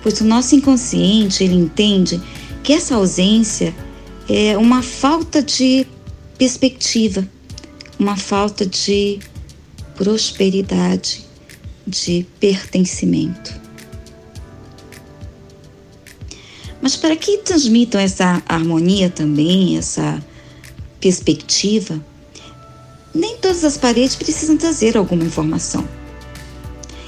Pois 0.03 0.22
o 0.22 0.24
nosso 0.24 0.53
inconsciente, 0.53 1.43
ele 1.43 1.55
entende 1.55 2.22
que 2.62 2.74
essa 2.74 2.93
ausência 2.93 3.74
é 4.29 4.55
uma 4.55 4.84
falta 4.84 5.41
de 5.41 5.84
perspectiva, 6.38 7.27
uma 7.98 8.15
falta 8.15 8.67
de 8.67 9.17
prosperidade, 9.96 11.25
de 11.88 12.24
pertencimento. 12.39 13.66
Mas 16.88 16.96
para 16.96 17.17
que 17.17 17.39
transmitam 17.39 18.00
essa 18.00 18.41
harmonia 18.48 19.10
também, 19.10 19.77
essa 19.77 20.24
perspectiva, 21.01 22.01
nem 23.13 23.36
todas 23.39 23.65
as 23.65 23.75
paredes 23.75 24.15
precisam 24.15 24.56
trazer 24.56 24.96
alguma 24.96 25.25
informação. 25.25 25.86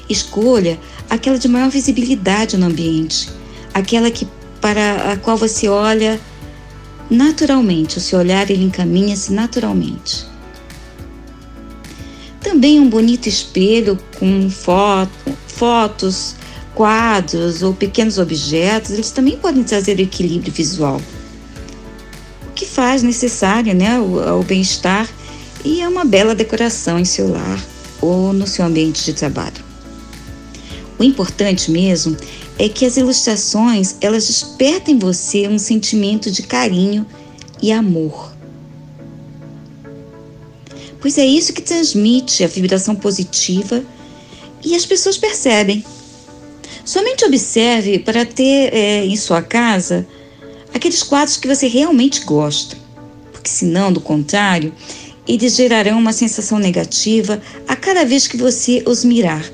Escolha 0.09 0.77
aquela 1.09 1.39
de 1.39 1.47
maior 1.47 1.69
visibilidade 1.69 2.57
no 2.57 2.65
ambiente, 2.65 3.29
aquela 3.73 4.11
que 4.11 4.27
para 4.59 5.13
a 5.13 5.17
qual 5.17 5.37
você 5.37 5.69
olha 5.69 6.19
naturalmente, 7.09 7.99
o 7.99 8.01
seu 8.01 8.19
olhar 8.19 8.51
ele 8.51 8.65
encaminha-se 8.65 9.31
naturalmente. 9.31 10.25
Também 12.41 12.81
um 12.81 12.89
bonito 12.89 13.29
espelho 13.29 13.97
com 14.19 14.49
foto, 14.49 15.37
fotos, 15.47 16.35
quadros 16.75 17.61
ou 17.61 17.73
pequenos 17.73 18.17
objetos, 18.17 18.91
eles 18.91 19.11
também 19.11 19.37
podem 19.37 19.63
trazer 19.63 19.99
equilíbrio 19.99 20.51
visual. 20.51 21.01
O 22.47 22.51
que 22.53 22.65
faz 22.65 23.03
necessário 23.03 23.73
né, 23.73 23.99
o, 23.99 24.39
o 24.39 24.43
bem-estar 24.43 25.09
e 25.63 25.81
é 25.81 25.87
uma 25.87 26.05
bela 26.05 26.33
decoração 26.33 26.97
em 26.99 27.05
seu 27.05 27.29
lar 27.29 27.59
ou 28.01 28.31
no 28.31 28.47
seu 28.47 28.65
ambiente 28.65 29.03
de 29.03 29.13
trabalho. 29.13 29.69
O 30.97 31.03
importante 31.03 31.71
mesmo 31.71 32.15
é 32.57 32.67
que 32.67 32.85
as 32.85 32.97
ilustrações 32.97 33.95
elas 34.01 34.27
despertem 34.27 34.95
em 34.95 34.99
você 34.99 35.47
um 35.47 35.57
sentimento 35.57 36.29
de 36.29 36.43
carinho 36.43 37.05
e 37.61 37.71
amor. 37.71 38.33
Pois 41.01 41.17
é 41.17 41.25
isso 41.25 41.53
que 41.53 41.61
transmite 41.61 42.43
a 42.43 42.47
vibração 42.47 42.95
positiva 42.95 43.81
e 44.63 44.75
as 44.75 44.85
pessoas 44.85 45.17
percebem. 45.17 45.83
Somente 46.89 47.23
observe 47.23 47.99
para 47.99 48.25
ter 48.25 48.73
é, 48.73 49.05
em 49.05 49.15
sua 49.15 49.43
casa 49.43 50.07
aqueles 50.73 51.03
quadros 51.03 51.37
que 51.37 51.47
você 51.47 51.67
realmente 51.67 52.21
gosta, 52.21 52.75
porque 53.31 53.47
senão, 53.47 53.93
do 53.93 54.01
contrário, 54.01 54.73
eles 55.27 55.55
gerarão 55.55 55.99
uma 55.99 56.11
sensação 56.11 56.57
negativa 56.57 57.39
a 57.67 57.75
cada 57.75 58.03
vez 58.05 58.25
que 58.25 58.35
você 58.35 58.81
os 58.87 59.05
mirar. 59.05 59.45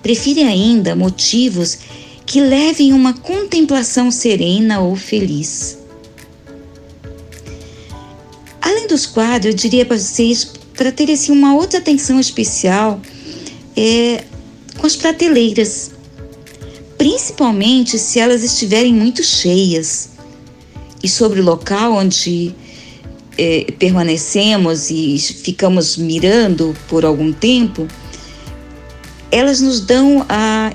Prefira 0.00 0.42
ainda 0.42 0.94
motivos 0.94 1.78
que 2.24 2.40
levem 2.40 2.92
uma 2.92 3.14
contemplação 3.14 4.08
serena 4.12 4.78
ou 4.78 4.94
feliz. 4.94 5.78
Além 8.60 8.86
dos 8.86 9.04
quadros, 9.04 9.52
eu 9.52 9.58
diria 9.58 9.84
para 9.84 9.98
vocês 9.98 10.44
para 10.76 10.92
ter 10.92 11.10
assim, 11.10 11.32
uma 11.32 11.56
outra 11.56 11.80
atenção 11.80 12.20
especial 12.20 13.00
é, 13.76 14.22
com 14.82 14.86
as 14.88 14.96
prateleiras, 14.96 15.92
principalmente 16.98 17.96
se 18.00 18.18
elas 18.18 18.42
estiverem 18.42 18.92
muito 18.92 19.22
cheias. 19.22 20.08
E 21.00 21.08
sobre 21.08 21.40
o 21.40 21.44
local 21.44 21.92
onde 21.92 22.52
é, 23.38 23.72
permanecemos 23.78 24.90
e 24.90 25.16
ficamos 25.20 25.96
mirando 25.96 26.76
por 26.88 27.04
algum 27.04 27.32
tempo, 27.32 27.86
elas 29.30 29.60
nos 29.60 29.80
dão 29.80 30.26
a, 30.28 30.72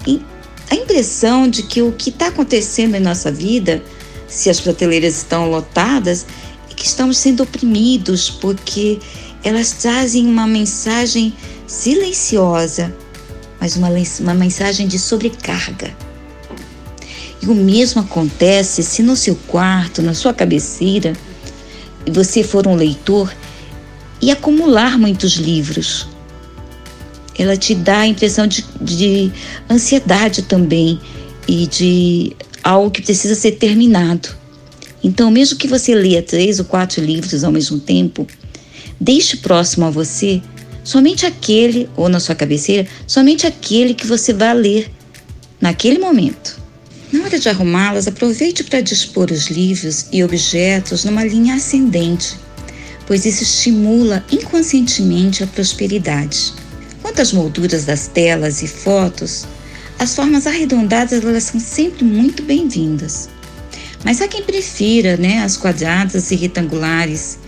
a 0.71 0.75
impressão 0.75 1.49
de 1.49 1.63
que 1.63 1.81
o 1.81 1.91
que 1.91 2.09
está 2.09 2.27
acontecendo 2.27 2.95
em 2.95 3.01
nossa 3.01 3.29
vida, 3.29 3.83
se 4.25 4.49
as 4.49 4.61
prateleiras 4.61 5.17
estão 5.17 5.51
lotadas, 5.51 6.25
é 6.71 6.73
que 6.73 6.85
estamos 6.85 7.17
sendo 7.17 7.43
oprimidos, 7.43 8.29
porque 8.29 8.99
elas 9.43 9.73
trazem 9.73 10.25
uma 10.25 10.47
mensagem 10.47 11.33
silenciosa, 11.67 12.95
mas 13.67 13.75
uma, 13.75 13.89
uma 14.21 14.33
mensagem 14.33 14.87
de 14.87 14.97
sobrecarga. 14.97 15.93
E 17.41 17.47
o 17.47 17.55
mesmo 17.55 18.01
acontece 18.01 18.83
se 18.83 19.03
no 19.03 19.15
seu 19.15 19.35
quarto, 19.47 20.01
na 20.01 20.13
sua 20.13 20.33
cabeceira, 20.33 21.13
você 22.09 22.43
for 22.43 22.67
um 22.67 22.75
leitor 22.75 23.33
e 24.21 24.31
acumular 24.31 24.97
muitos 24.97 25.33
livros. 25.33 26.07
Ela 27.37 27.55
te 27.57 27.75
dá 27.75 27.99
a 27.99 28.07
impressão 28.07 28.47
de, 28.47 28.65
de 28.81 29.31
ansiedade 29.69 30.43
também 30.43 30.99
e 31.47 31.67
de 31.67 32.35
algo 32.63 32.89
que 32.89 33.01
precisa 33.01 33.35
ser 33.35 33.51
terminado. 33.51 34.29
Então, 35.03 35.29
mesmo 35.29 35.57
que 35.57 35.67
você 35.67 35.93
leia 35.93 36.23
três 36.23 36.59
ou 36.59 36.65
quatro 36.65 37.03
livros 37.03 37.43
ao 37.43 37.51
mesmo 37.51 37.79
tempo, 37.79 38.25
deixe 38.99 39.37
próximo 39.37 39.85
a 39.85 39.89
você 39.89 40.41
somente 40.87 41.25
aquele, 41.25 41.89
ou 41.97 42.07
na 42.07 42.17
sua 42.17 42.33
cabeceira, 42.33 42.87
somente 43.05 43.45
aquele 43.45 43.93
que 43.93 44.07
você 44.07 44.31
vai 44.31 44.53
ler 44.53 44.89
naquele 45.59 45.99
momento. 45.99 46.57
Na 47.11 47.25
hora 47.25 47.37
de 47.37 47.49
arrumá-las, 47.49 48.07
aproveite 48.07 48.63
para 48.63 48.79
dispor 48.79 49.29
os 49.29 49.47
livros 49.47 50.05
e 50.13 50.23
objetos 50.23 51.03
numa 51.03 51.25
linha 51.25 51.55
ascendente, 51.55 52.37
pois 53.05 53.25
isso 53.25 53.43
estimula 53.43 54.23
inconscientemente 54.31 55.43
a 55.43 55.47
prosperidade. 55.47 56.53
Quanto 57.01 57.21
às 57.21 57.33
molduras 57.33 57.83
das 57.83 58.07
telas 58.07 58.63
e 58.63 58.67
fotos, 58.67 59.45
as 59.99 60.15
formas 60.15 60.47
arredondadas 60.47 61.21
elas 61.21 61.43
são 61.43 61.59
sempre 61.59 62.05
muito 62.05 62.41
bem-vindas. 62.43 63.27
Mas 64.05 64.21
há 64.21 64.27
quem 64.29 64.41
prefira 64.41 65.17
né, 65.17 65.39
as 65.39 65.57
quadradas 65.57 66.31
e 66.31 66.35
retangulares. 66.35 67.39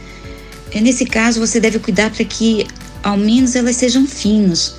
Nesse 0.76 1.06
caso, 1.06 1.40
você 1.40 1.58
deve 1.58 1.80
cuidar 1.80 2.12
para 2.12 2.26
que 2.26 2.68
ao 3.04 3.18
menos 3.18 3.56
elas 3.56 3.76
sejam 3.76 4.06
finas, 4.06 4.76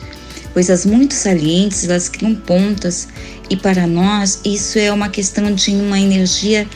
pois 0.52 0.70
as 0.70 0.84
muito 0.84 1.14
salientes 1.14 1.84
elas 1.84 2.08
criam 2.08 2.34
pontas 2.34 3.08
e 3.48 3.56
para 3.56 3.86
nós, 3.86 4.40
isso 4.44 4.78
é 4.78 4.92
uma 4.92 5.08
questão 5.08 5.52
de 5.52 5.70
uma 5.72 5.98
energia, 5.98 6.68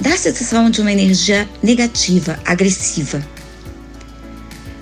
dá 0.00 0.12
a 0.12 0.18
sensação 0.18 0.70
de 0.70 0.80
uma 0.80 0.92
energia 0.92 1.48
negativa, 1.62 2.38
agressiva. 2.44 3.26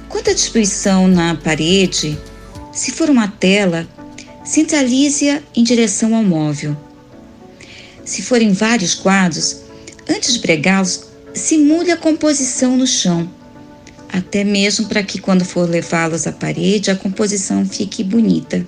Quanto 0.09 0.31
à 0.31 0.33
destruição 0.33 1.07
na 1.07 1.35
parede, 1.37 2.19
se 2.73 2.91
for 2.91 3.09
uma 3.09 3.29
tela, 3.29 3.87
centralize-a 4.45 5.41
em 5.55 5.63
direção 5.63 6.15
ao 6.15 6.23
móvel. 6.23 6.77
Se 8.05 8.23
forem 8.23 8.53
vários 8.53 8.95
quadros, 8.95 9.59
antes 10.09 10.35
de 10.35 10.39
pregá-los, 10.41 11.05
simule 11.35 11.91
a 11.91 11.97
composição 11.97 12.77
no 12.77 12.87
chão, 12.87 13.29
até 14.17 14.43
mesmo 14.43 14.87
para 14.87 15.03
que 15.03 15.21
quando 15.21 15.45
for 15.45 15.69
levá-los 15.69 16.27
à 16.27 16.33
parede 16.33 16.91
a 16.91 16.97
composição 16.97 17.67
fique 17.67 18.03
bonita. 18.03 18.67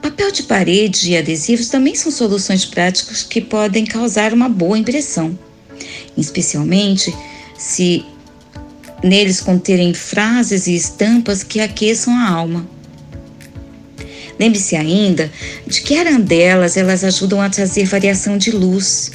Papel 0.00 0.30
de 0.30 0.44
parede 0.44 1.10
e 1.10 1.16
adesivos 1.16 1.68
também 1.68 1.96
são 1.96 2.12
soluções 2.12 2.64
práticas 2.64 3.24
que 3.24 3.40
podem 3.40 3.84
causar 3.84 4.32
uma 4.32 4.48
boa 4.48 4.78
impressão, 4.78 5.36
especialmente 6.16 7.12
se 7.58 8.04
neles 9.02 9.40
conterem 9.40 9.92
frases 9.92 10.68
e 10.68 10.76
estampas 10.76 11.42
que 11.42 11.58
aqueçam 11.58 12.14
a 12.14 12.30
alma. 12.30 12.68
Lembre-se 14.38 14.76
ainda 14.76 15.28
de 15.66 15.80
que 15.80 15.96
arandelas 15.96 16.76
elas 16.76 17.02
ajudam 17.02 17.42
a 17.42 17.50
trazer 17.50 17.84
variação 17.84 18.38
de 18.38 18.52
luz, 18.52 19.10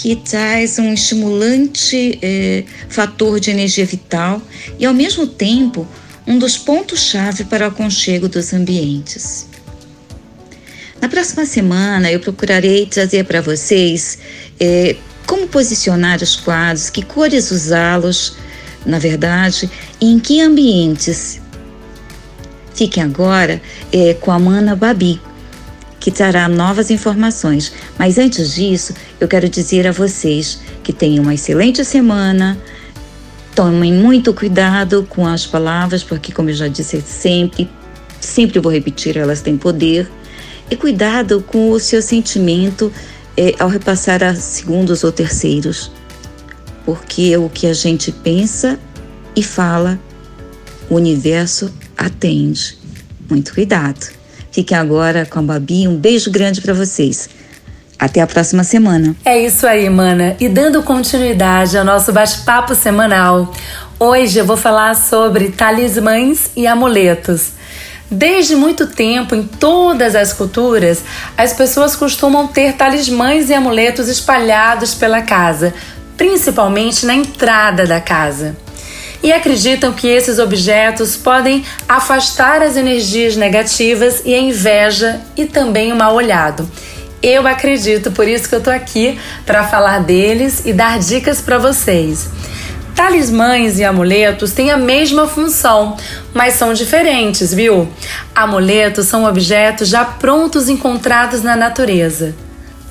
que 0.00 0.16
traz 0.16 0.78
um 0.78 0.94
estimulante 0.94 2.18
eh, 2.22 2.64
fator 2.88 3.38
de 3.38 3.50
energia 3.50 3.84
vital 3.84 4.40
e, 4.78 4.86
ao 4.86 4.94
mesmo 4.94 5.26
tempo, 5.26 5.86
um 6.26 6.38
dos 6.38 6.56
pontos-chave 6.56 7.44
para 7.44 7.66
o 7.66 7.68
aconchego 7.68 8.26
dos 8.26 8.54
ambientes. 8.54 9.46
Na 11.02 11.08
próxima 11.08 11.44
semana, 11.44 12.10
eu 12.10 12.18
procurarei 12.18 12.86
trazer 12.86 13.24
para 13.24 13.42
vocês 13.42 14.16
eh, 14.58 14.96
como 15.26 15.46
posicionar 15.46 16.22
os 16.22 16.34
quadros, 16.34 16.88
que 16.88 17.02
cores 17.02 17.50
usá-los, 17.50 18.36
na 18.86 18.98
verdade, 18.98 19.70
e 20.00 20.10
em 20.10 20.18
que 20.18 20.40
ambientes. 20.40 21.42
Fiquem 22.74 23.02
agora 23.02 23.60
é, 23.92 24.14
com 24.14 24.30
a 24.30 24.38
Mana 24.38 24.74
Babi, 24.74 25.20
que 26.00 26.10
trará 26.10 26.48
novas 26.48 26.90
informações. 26.90 27.72
Mas 27.98 28.16
antes 28.18 28.54
disso, 28.54 28.94
eu 29.20 29.28
quero 29.28 29.48
dizer 29.48 29.86
a 29.86 29.92
vocês 29.92 30.58
que 30.82 30.92
tenham 30.92 31.22
uma 31.22 31.34
excelente 31.34 31.84
semana. 31.84 32.58
Tomem 33.54 33.92
muito 33.92 34.32
cuidado 34.32 35.06
com 35.08 35.26
as 35.26 35.46
palavras, 35.46 36.02
porque, 36.02 36.32
como 36.32 36.48
eu 36.48 36.54
já 36.54 36.66
disse 36.66 37.00
sempre, 37.02 37.68
sempre 38.18 38.58
vou 38.58 38.72
repetir, 38.72 39.18
elas 39.18 39.42
têm 39.42 39.58
poder. 39.58 40.10
E 40.70 40.76
cuidado 40.76 41.42
com 41.42 41.70
o 41.70 41.78
seu 41.78 42.00
sentimento 42.00 42.90
é, 43.36 43.54
ao 43.58 43.68
repassar 43.68 44.22
a 44.22 44.34
segundos 44.34 45.04
ou 45.04 45.12
terceiros, 45.12 45.90
porque 46.86 47.36
o 47.36 47.48
que 47.48 47.66
a 47.66 47.74
gente 47.74 48.10
pensa 48.10 48.78
e 49.36 49.42
fala, 49.42 49.98
o 50.88 50.94
universo 50.94 51.72
atende. 51.96 52.78
Muito 53.28 53.52
cuidado. 53.52 54.19
Fiquem 54.50 54.76
agora 54.76 55.26
com 55.26 55.38
a 55.38 55.42
Babi. 55.42 55.86
Um 55.86 55.96
beijo 55.96 56.30
grande 56.30 56.60
para 56.60 56.74
vocês. 56.74 57.28
Até 57.98 58.20
a 58.20 58.26
próxima 58.26 58.64
semana. 58.64 59.14
É 59.24 59.38
isso 59.38 59.66
aí, 59.66 59.88
mana. 59.90 60.36
E 60.40 60.48
dando 60.48 60.82
continuidade 60.82 61.76
ao 61.76 61.84
nosso 61.84 62.12
bate-papo 62.12 62.74
semanal, 62.74 63.52
hoje 63.98 64.38
eu 64.38 64.46
vou 64.46 64.56
falar 64.56 64.96
sobre 64.96 65.50
talismãs 65.50 66.50
e 66.56 66.66
amuletos. 66.66 67.52
Desde 68.10 68.56
muito 68.56 68.88
tempo, 68.88 69.36
em 69.36 69.44
todas 69.44 70.16
as 70.16 70.32
culturas, 70.32 71.04
as 71.36 71.52
pessoas 71.52 71.94
costumam 71.94 72.48
ter 72.48 72.72
talismãs 72.72 73.50
e 73.50 73.54
amuletos 73.54 74.08
espalhados 74.08 74.94
pela 74.94 75.22
casa, 75.22 75.72
principalmente 76.16 77.06
na 77.06 77.14
entrada 77.14 77.86
da 77.86 78.00
casa. 78.00 78.56
E 79.22 79.32
acreditam 79.32 79.92
que 79.92 80.08
esses 80.08 80.38
objetos 80.38 81.16
podem 81.16 81.64
afastar 81.88 82.62
as 82.62 82.76
energias 82.76 83.36
negativas 83.36 84.22
e 84.24 84.34
a 84.34 84.38
inveja 84.38 85.20
e 85.36 85.44
também 85.44 85.92
o 85.92 85.96
mal 85.96 86.14
olhado. 86.14 86.68
Eu 87.22 87.46
acredito, 87.46 88.10
por 88.12 88.26
isso 88.26 88.48
que 88.48 88.54
eu 88.54 88.62
tô 88.62 88.70
aqui 88.70 89.18
para 89.44 89.64
falar 89.64 89.98
deles 90.00 90.62
e 90.64 90.72
dar 90.72 90.98
dicas 90.98 91.40
para 91.40 91.58
vocês. 91.58 92.30
Talismãs 92.94 93.78
e 93.78 93.84
amuletos 93.84 94.52
têm 94.52 94.70
a 94.70 94.76
mesma 94.76 95.26
função, 95.26 95.96
mas 96.34 96.54
são 96.54 96.72
diferentes, 96.72 97.52
viu? 97.52 97.88
Amuletos 98.34 99.06
são 99.06 99.24
objetos 99.24 99.88
já 99.88 100.04
prontos 100.04 100.68
encontrados 100.68 101.42
na 101.42 101.56
natureza. 101.56 102.34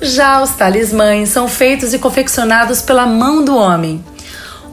Já 0.00 0.42
os 0.42 0.50
talismãs 0.50 1.28
são 1.28 1.46
feitos 1.46 1.92
e 1.92 1.98
confeccionados 1.98 2.80
pela 2.80 3.06
mão 3.06 3.44
do 3.44 3.56
homem. 3.56 4.02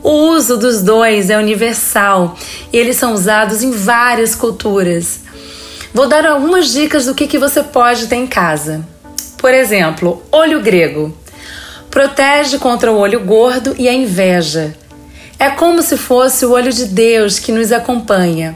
O 0.07 0.29
uso 0.29 0.55
dos 0.55 0.81
dois 0.81 1.29
é 1.29 1.37
universal 1.37 2.37
e 2.71 2.77
eles 2.77 2.95
são 2.95 3.13
usados 3.13 3.61
em 3.61 3.71
várias 3.71 4.33
culturas. 4.33 5.19
Vou 5.93 6.07
dar 6.07 6.25
algumas 6.25 6.71
dicas 6.71 7.07
do 7.07 7.13
que, 7.13 7.27
que 7.27 7.37
você 7.37 7.61
pode 7.61 8.07
ter 8.07 8.15
em 8.15 8.25
casa. 8.25 8.87
Por 9.37 9.53
exemplo, 9.53 10.23
olho 10.31 10.61
grego. 10.61 11.13
Protege 11.91 12.57
contra 12.57 12.89
o 12.89 12.97
olho 12.97 13.19
gordo 13.19 13.75
e 13.77 13.89
a 13.89 13.93
inveja. 13.93 14.73
É 15.37 15.49
como 15.49 15.81
se 15.81 15.97
fosse 15.97 16.45
o 16.45 16.51
olho 16.51 16.71
de 16.71 16.85
Deus 16.85 17.37
que 17.37 17.51
nos 17.51 17.73
acompanha. 17.73 18.55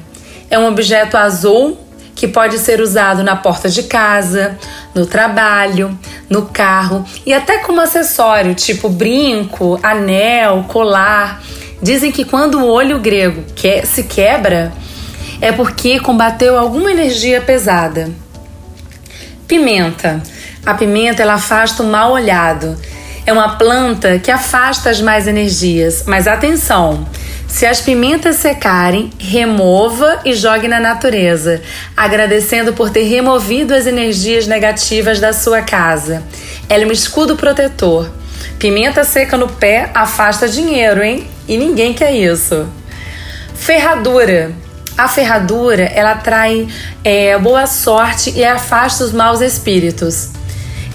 É 0.49 0.57
um 0.57 0.69
objeto 0.69 1.17
azul 1.17 1.77
que 2.21 2.27
pode 2.27 2.59
ser 2.59 2.79
usado 2.79 3.23
na 3.23 3.35
porta 3.35 3.67
de 3.67 3.81
casa, 3.81 4.55
no 4.93 5.07
trabalho, 5.07 5.97
no 6.29 6.43
carro 6.43 7.03
e 7.25 7.33
até 7.33 7.57
como 7.57 7.81
acessório, 7.81 8.53
tipo 8.53 8.89
brinco, 8.89 9.79
anel, 9.81 10.63
colar. 10.67 11.41
Dizem 11.81 12.11
que 12.11 12.23
quando 12.23 12.59
o 12.59 12.67
olho 12.67 12.99
grego 12.99 13.43
se 13.85 14.03
quebra, 14.03 14.71
é 15.41 15.51
porque 15.51 15.99
combateu 15.99 16.59
alguma 16.59 16.91
energia 16.91 17.41
pesada. 17.41 18.11
Pimenta. 19.47 20.21
A 20.63 20.75
pimenta 20.75 21.23
ela 21.23 21.33
afasta 21.33 21.81
o 21.81 21.87
mal 21.87 22.11
olhado 22.11 22.77
é 23.25 23.33
uma 23.33 23.55
planta 23.55 24.19
que 24.19 24.29
afasta 24.29 24.91
as 24.91 25.01
mais 25.01 25.27
energias, 25.27 26.03
mas 26.05 26.27
atenção! 26.27 27.03
Se 27.51 27.65
as 27.65 27.81
pimentas 27.81 28.37
secarem, 28.37 29.11
remova 29.19 30.21
e 30.23 30.33
jogue 30.33 30.69
na 30.69 30.79
natureza, 30.79 31.61
agradecendo 31.95 32.71
por 32.71 32.89
ter 32.89 33.03
removido 33.03 33.75
as 33.75 33.85
energias 33.85 34.47
negativas 34.47 35.19
da 35.19 35.33
sua 35.33 35.61
casa. 35.61 36.23
Ela 36.69 36.83
é 36.83 36.87
um 36.87 36.91
escudo 36.91 37.35
protetor. 37.35 38.09
Pimenta 38.57 39.03
seca 39.03 39.37
no 39.37 39.49
pé 39.49 39.91
afasta 39.93 40.47
dinheiro, 40.47 41.03
hein? 41.03 41.27
E 41.45 41.57
ninguém 41.57 41.93
quer 41.93 42.13
isso. 42.13 42.65
Ferradura. 43.53 44.53
A 44.97 45.09
ferradura 45.09 45.83
ela 45.83 46.15
trai 46.15 46.67
é, 47.03 47.37
boa 47.37 47.67
sorte 47.67 48.31
e 48.31 48.45
afasta 48.45 49.03
os 49.03 49.11
maus 49.11 49.41
espíritos. 49.41 50.29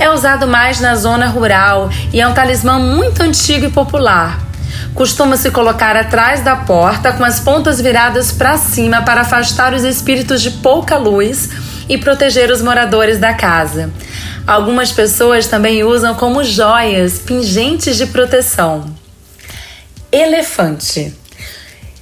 É 0.00 0.10
usado 0.10 0.46
mais 0.46 0.80
na 0.80 0.96
zona 0.96 1.26
rural 1.26 1.90
e 2.12 2.20
é 2.20 2.26
um 2.26 2.32
talismã 2.32 2.78
muito 2.78 3.22
antigo 3.22 3.66
e 3.66 3.70
popular. 3.70 4.45
Costuma-se 4.94 5.50
colocar 5.50 5.96
atrás 5.96 6.42
da 6.42 6.56
porta 6.56 7.12
com 7.12 7.24
as 7.24 7.40
pontas 7.40 7.80
viradas 7.80 8.32
para 8.32 8.56
cima 8.56 9.02
para 9.02 9.22
afastar 9.22 9.74
os 9.74 9.84
espíritos 9.84 10.40
de 10.40 10.50
pouca 10.50 10.96
luz 10.96 11.50
e 11.88 11.98
proteger 11.98 12.50
os 12.50 12.62
moradores 12.62 13.18
da 13.18 13.34
casa. 13.34 13.90
Algumas 14.46 14.92
pessoas 14.92 15.46
também 15.46 15.84
usam 15.84 16.14
como 16.14 16.44
joias 16.44 17.18
pingentes 17.18 17.96
de 17.96 18.06
proteção. 18.06 18.86
Elefante 20.10 21.12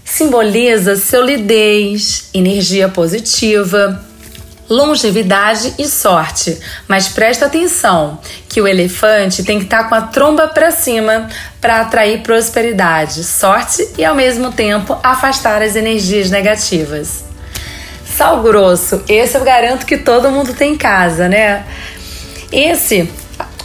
simboliza 0.04 0.94
solidez, 0.96 2.28
energia 2.32 2.88
positiva, 2.88 4.00
longevidade 4.68 5.74
e 5.78 5.86
sorte. 5.86 6.58
Mas 6.88 7.08
presta 7.08 7.46
atenção 7.46 8.18
que 8.48 8.60
o 8.60 8.66
elefante 8.66 9.42
tem 9.42 9.58
que 9.58 9.64
estar 9.64 9.84
tá 9.84 9.88
com 9.88 9.94
a 9.94 10.02
tromba 10.02 10.48
para 10.48 10.70
cima 10.70 11.28
para 11.60 11.80
atrair 11.80 12.22
prosperidade, 12.22 13.24
sorte 13.24 13.88
e 13.96 14.04
ao 14.04 14.14
mesmo 14.14 14.52
tempo 14.52 14.98
afastar 15.02 15.62
as 15.62 15.76
energias 15.76 16.30
negativas. 16.30 17.24
Sal 18.04 18.42
grosso, 18.42 19.02
esse 19.08 19.36
eu 19.36 19.42
garanto 19.42 19.86
que 19.86 19.98
todo 19.98 20.30
mundo 20.30 20.54
tem 20.54 20.74
em 20.74 20.78
casa, 20.78 21.28
né? 21.28 21.64
Esse 22.52 23.10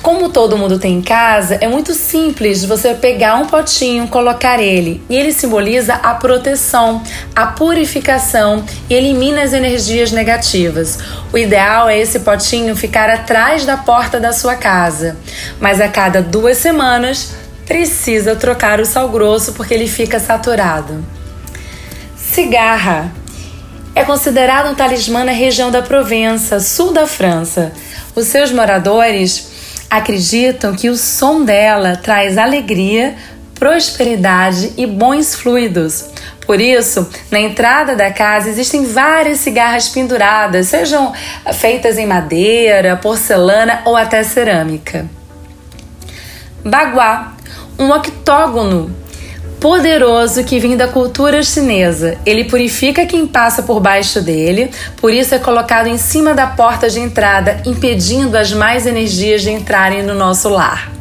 como 0.01 0.29
todo 0.29 0.57
mundo 0.57 0.79
tem 0.79 0.95
em 0.97 1.01
casa, 1.01 1.57
é 1.59 1.67
muito 1.67 1.93
simples 1.93 2.63
você 2.63 2.93
pegar 2.93 3.35
um 3.35 3.47
potinho, 3.47 4.07
colocar 4.07 4.59
ele, 4.59 5.03
e 5.09 5.15
ele 5.15 5.33
simboliza 5.33 5.93
a 5.95 6.13
proteção, 6.13 7.03
a 7.35 7.47
purificação 7.47 8.63
e 8.89 8.93
elimina 8.93 9.41
as 9.41 9.51
energias 9.51 10.11
negativas. 10.11 10.99
O 11.33 11.37
ideal 11.37 11.89
é 11.89 11.99
esse 11.99 12.21
potinho 12.21 12.75
ficar 12.75 13.09
atrás 13.09 13.65
da 13.65 13.75
porta 13.75 14.19
da 14.19 14.31
sua 14.31 14.55
casa, 14.55 15.17
mas 15.59 15.81
a 15.81 15.89
cada 15.89 16.21
duas 16.21 16.57
semanas 16.57 17.33
precisa 17.65 18.35
trocar 18.35 18.79
o 18.79 18.85
sal 18.85 19.09
grosso 19.09 19.53
porque 19.53 19.73
ele 19.73 19.87
fica 19.87 20.19
saturado. 20.19 21.03
Cigarra 22.15 23.11
é 23.93 24.03
considerado 24.05 24.71
um 24.71 24.75
talismã 24.75 25.25
na 25.25 25.33
região 25.33 25.69
da 25.69 25.81
Provença, 25.81 26.61
sul 26.61 26.93
da 26.93 27.05
França. 27.05 27.73
Os 28.15 28.27
seus 28.27 28.51
moradores 28.51 29.58
acreditam 29.89 30.75
que 30.75 30.89
o 30.89 30.95
som 30.95 31.43
dela 31.43 31.95
traz 31.95 32.37
alegria, 32.37 33.15
prosperidade 33.55 34.73
e 34.77 34.85
bons 34.85 35.35
fluidos. 35.35 36.05
Por 36.45 36.59
isso, 36.59 37.07
na 37.29 37.39
entrada 37.39 37.95
da 37.95 38.11
casa 38.11 38.49
existem 38.49 38.85
várias 38.85 39.39
cigarras 39.39 39.89
penduradas, 39.89 40.67
sejam 40.67 41.13
feitas 41.53 41.97
em 41.97 42.07
madeira, 42.07 42.95
porcelana 42.95 43.81
ou 43.85 43.95
até 43.95 44.23
cerâmica. 44.23 45.05
Baguá. 46.63 47.33
um 47.77 47.91
octógono 47.91 48.93
poderoso 49.59 50.43
que 50.43 50.59
vem 50.59 50.77
da 50.77 50.87
cultura 50.87 51.43
chinesa. 51.43 52.17
Ele 52.25 52.45
purifica 52.45 53.05
quem 53.05 53.27
passa 53.27 53.61
por 53.61 53.79
baixo 53.79 54.21
dele, 54.21 54.71
por 54.97 55.13
isso 55.13 55.35
é 55.35 55.39
colocado 55.39 55.87
em 55.87 55.97
cima 55.97 56.33
da 56.33 56.47
porta 56.47 56.89
de 56.89 56.99
entrada, 56.99 57.61
impedindo 57.65 58.37
as 58.37 58.53
mais 58.53 58.85
energias 58.85 59.41
de 59.41 59.51
entrarem 59.51 60.01
no 60.01 60.13
nosso 60.13 60.49
lar. 60.49 60.91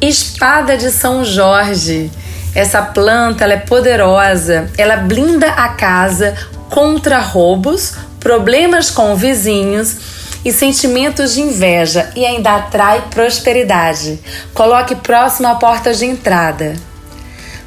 Espada 0.00 0.76
de 0.76 0.90
São 0.90 1.24
Jorge. 1.24 2.10
Essa 2.54 2.82
planta 2.82 3.44
é 3.44 3.56
poderosa, 3.56 4.70
ela 4.76 4.96
blinda 4.96 5.48
a 5.48 5.70
casa 5.70 6.34
contra 6.70 7.18
roubos, 7.18 7.94
problemas 8.20 8.90
com 8.90 9.16
vizinhos 9.16 9.96
e 10.44 10.52
sentimentos 10.52 11.34
de 11.34 11.40
inveja 11.40 12.10
e 12.14 12.24
ainda 12.24 12.54
atrai 12.54 13.04
prosperidade. 13.10 14.20
Coloque 14.52 14.94
próximo 14.94 15.48
à 15.48 15.54
porta 15.56 15.92
de 15.92 16.04
entrada. 16.04 16.74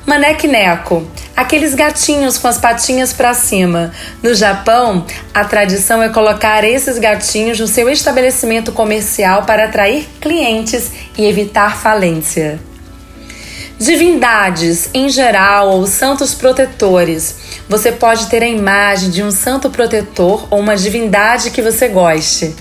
Maneco, 0.07 1.05
aqueles 1.35 1.75
gatinhos 1.75 2.37
com 2.37 2.47
as 2.47 2.57
patinhas 2.57 3.11
para 3.11 3.33
cima. 3.33 3.91
No 4.23 4.33
Japão, 4.33 5.05
a 5.33 5.43
tradição 5.43 6.01
é 6.01 6.07
colocar 6.07 6.63
esses 6.63 6.97
gatinhos 6.97 7.59
no 7.59 7.67
seu 7.67 7.89
estabelecimento 7.89 8.71
comercial 8.71 9.43
para 9.43 9.65
atrair 9.65 10.07
clientes 10.21 10.93
e 11.17 11.25
evitar 11.25 11.77
falência. 11.77 12.57
Divindades 13.77 14.89
em 14.93 15.09
geral 15.09 15.71
ou 15.71 15.85
santos 15.85 16.33
protetores. 16.33 17.35
Você 17.67 17.91
pode 17.91 18.27
ter 18.27 18.41
a 18.41 18.47
imagem 18.47 19.09
de 19.09 19.21
um 19.21 19.29
santo 19.29 19.69
protetor 19.69 20.47
ou 20.49 20.61
uma 20.61 20.77
divindade 20.77 21.51
que 21.51 21.61
você 21.61 21.89
goste. 21.89 22.55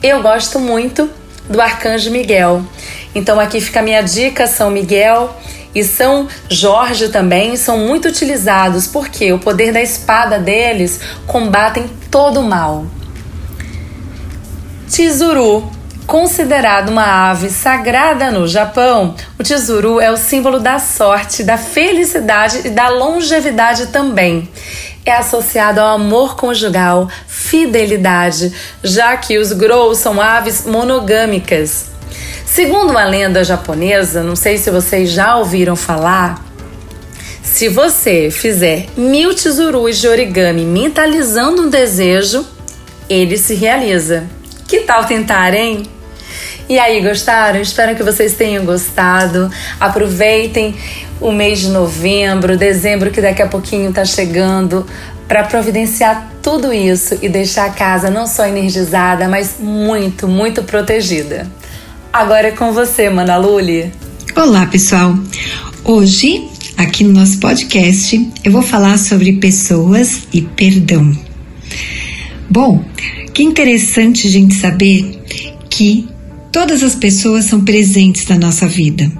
Eu 0.00 0.22
gosto 0.22 0.60
muito 0.60 1.10
do 1.50 1.60
arcanjo 1.60 2.12
Miguel. 2.12 2.64
Então 3.16 3.40
aqui 3.40 3.60
fica 3.60 3.80
a 3.80 3.82
minha 3.82 4.00
dica, 4.00 4.46
São 4.46 4.70
Miguel 4.70 5.34
e 5.74 5.82
São 5.82 6.28
Jorge 6.48 7.08
também 7.08 7.56
são 7.56 7.78
muito 7.78 8.08
utilizados 8.08 8.86
porque 8.86 9.32
o 9.32 9.38
poder 9.38 9.72
da 9.72 9.82
espada 9.82 10.38
deles 10.38 11.00
combatem 11.26 11.90
todo 12.10 12.40
o 12.40 12.42
mal. 12.42 12.86
Tsuru 14.88 15.70
Considerado 16.06 16.90
uma 16.90 17.30
ave 17.30 17.48
sagrada 17.48 18.30
no 18.30 18.46
Japão, 18.46 19.14
o 19.38 19.42
tsuru 19.42 19.98
é 19.98 20.10
o 20.10 20.18
símbolo 20.18 20.60
da 20.60 20.78
sorte, 20.78 21.42
da 21.42 21.56
felicidade 21.56 22.60
e 22.66 22.70
da 22.70 22.90
longevidade 22.90 23.86
também. 23.86 24.46
É 25.06 25.12
associado 25.12 25.80
ao 25.80 25.94
amor 25.94 26.36
conjugal, 26.36 27.08
fidelidade, 27.26 28.52
já 28.82 29.16
que 29.16 29.38
os 29.38 29.52
grou 29.52 29.94
são 29.94 30.20
aves 30.20 30.66
monogâmicas. 30.66 31.93
Segundo 32.54 32.90
uma 32.90 33.04
lenda 33.04 33.42
japonesa, 33.42 34.22
não 34.22 34.36
sei 34.36 34.58
se 34.58 34.70
vocês 34.70 35.10
já 35.10 35.34
ouviram 35.34 35.74
falar, 35.74 36.40
se 37.42 37.68
você 37.68 38.30
fizer 38.30 38.86
mil 38.96 39.34
tsurus 39.34 39.98
de 39.98 40.06
origami 40.06 40.64
mentalizando 40.64 41.62
um 41.62 41.68
desejo, 41.68 42.46
ele 43.10 43.36
se 43.38 43.56
realiza. 43.56 44.28
Que 44.68 44.82
tal 44.82 45.04
tentar, 45.04 45.52
hein? 45.52 45.82
E 46.68 46.78
aí, 46.78 47.00
gostaram? 47.00 47.60
Espero 47.60 47.96
que 47.96 48.04
vocês 48.04 48.34
tenham 48.34 48.64
gostado. 48.64 49.50
Aproveitem 49.80 50.76
o 51.20 51.32
mês 51.32 51.58
de 51.58 51.70
novembro, 51.70 52.56
dezembro, 52.56 53.10
que 53.10 53.20
daqui 53.20 53.42
a 53.42 53.48
pouquinho 53.48 53.92
tá 53.92 54.04
chegando, 54.04 54.86
para 55.26 55.42
providenciar 55.42 56.30
tudo 56.40 56.72
isso 56.72 57.18
e 57.20 57.28
deixar 57.28 57.64
a 57.64 57.70
casa 57.70 58.10
não 58.10 58.28
só 58.28 58.46
energizada, 58.46 59.26
mas 59.26 59.56
muito, 59.58 60.28
muito 60.28 60.62
protegida. 60.62 61.48
Agora 62.14 62.46
é 62.46 62.50
com 62.52 62.72
você, 62.72 63.10
Mana 63.10 63.36
Luli. 63.36 63.90
Olá, 64.36 64.66
pessoal. 64.66 65.18
Hoje, 65.82 66.46
aqui 66.76 67.02
no 67.02 67.12
nosso 67.12 67.40
podcast, 67.40 68.30
eu 68.44 68.52
vou 68.52 68.62
falar 68.62 68.98
sobre 68.98 69.32
pessoas 69.32 70.22
e 70.32 70.40
perdão. 70.40 71.10
Bom, 72.48 72.84
que 73.32 73.42
interessante 73.42 74.28
a 74.28 74.30
gente 74.30 74.54
saber 74.54 75.24
que 75.68 76.06
todas 76.52 76.84
as 76.84 76.94
pessoas 76.94 77.46
são 77.46 77.64
presentes 77.64 78.28
na 78.28 78.38
nossa 78.38 78.68
vida. 78.68 79.10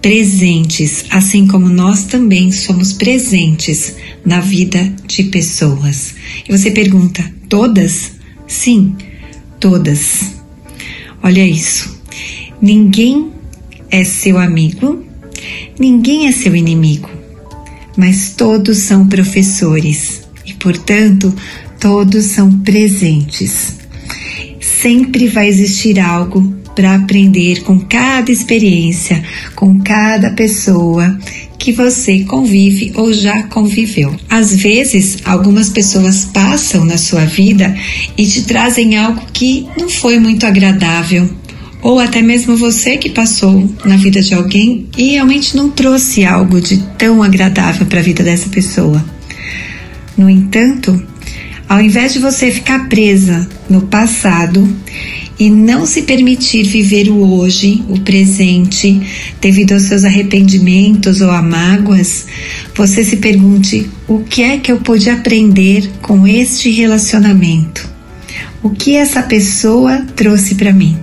Presentes, 0.00 1.04
assim 1.10 1.48
como 1.48 1.68
nós 1.68 2.04
também 2.04 2.52
somos 2.52 2.92
presentes 2.92 3.96
na 4.24 4.38
vida 4.38 4.94
de 5.08 5.24
pessoas. 5.24 6.14
E 6.48 6.56
você 6.56 6.70
pergunta: 6.70 7.28
todas? 7.48 8.12
Sim, 8.46 8.94
todas. 9.58 10.36
Olha 11.20 11.44
isso. 11.44 12.00
Ninguém 12.62 13.32
é 13.90 14.04
seu 14.04 14.38
amigo, 14.38 15.04
ninguém 15.76 16.28
é 16.28 16.32
seu 16.32 16.54
inimigo, 16.54 17.10
mas 17.96 18.34
todos 18.36 18.78
são 18.78 19.08
professores 19.08 20.22
e, 20.46 20.54
portanto, 20.54 21.34
todos 21.80 22.24
são 22.26 22.60
presentes. 22.60 23.78
Sempre 24.60 25.26
vai 25.26 25.48
existir 25.48 25.98
algo 25.98 26.54
para 26.76 26.94
aprender 26.94 27.64
com 27.64 27.80
cada 27.80 28.30
experiência, 28.30 29.24
com 29.56 29.80
cada 29.80 30.30
pessoa 30.30 31.18
que 31.58 31.72
você 31.72 32.20
convive 32.20 32.92
ou 32.94 33.12
já 33.12 33.42
conviveu. 33.44 34.14
Às 34.28 34.54
vezes, 34.54 35.18
algumas 35.24 35.68
pessoas 35.68 36.26
passam 36.26 36.84
na 36.84 36.96
sua 36.96 37.24
vida 37.24 37.74
e 38.16 38.24
te 38.24 38.42
trazem 38.42 38.96
algo 38.96 39.20
que 39.32 39.66
não 39.76 39.88
foi 39.88 40.20
muito 40.20 40.46
agradável, 40.46 41.28
ou 41.82 41.98
até 41.98 42.22
mesmo 42.22 42.56
você 42.56 42.96
que 42.96 43.10
passou 43.10 43.68
na 43.84 43.96
vida 43.96 44.22
de 44.22 44.34
alguém 44.34 44.86
e 44.96 45.10
realmente 45.12 45.56
não 45.56 45.68
trouxe 45.68 46.24
algo 46.24 46.60
de 46.60 46.78
tão 46.96 47.22
agradável 47.22 47.86
para 47.86 47.98
a 47.98 48.02
vida 48.02 48.22
dessa 48.22 48.48
pessoa. 48.48 49.04
No 50.16 50.30
entanto, 50.30 51.02
ao 51.68 51.80
invés 51.80 52.12
de 52.12 52.20
você 52.20 52.50
ficar 52.50 52.88
presa 52.88 53.48
no 53.68 53.82
passado 53.82 54.68
e 55.38 55.50
não 55.50 55.84
se 55.84 56.02
permitir 56.02 56.62
viver 56.64 57.08
o 57.08 57.32
hoje, 57.32 57.82
o 57.88 57.98
presente, 57.98 59.00
devido 59.40 59.72
aos 59.72 59.82
seus 59.82 60.04
arrependimentos 60.04 61.20
ou 61.20 61.30
a 61.30 61.42
mágoas, 61.42 62.26
você 62.76 63.02
se 63.02 63.16
pergunte: 63.16 63.90
o 64.06 64.20
que 64.20 64.42
é 64.42 64.58
que 64.58 64.70
eu 64.70 64.76
pude 64.76 65.10
aprender 65.10 65.90
com 66.00 66.26
este 66.28 66.70
relacionamento? 66.70 67.90
O 68.62 68.70
que 68.70 68.94
essa 68.94 69.22
pessoa 69.22 70.06
trouxe 70.14 70.54
para 70.54 70.72
mim? 70.72 70.96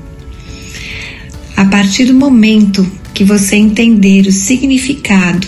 A 1.60 1.66
partir 1.66 2.06
do 2.06 2.14
momento 2.14 2.90
que 3.14 3.26
você 3.26 3.58
entender 3.58 4.26
o 4.26 4.32
significado 4.32 5.46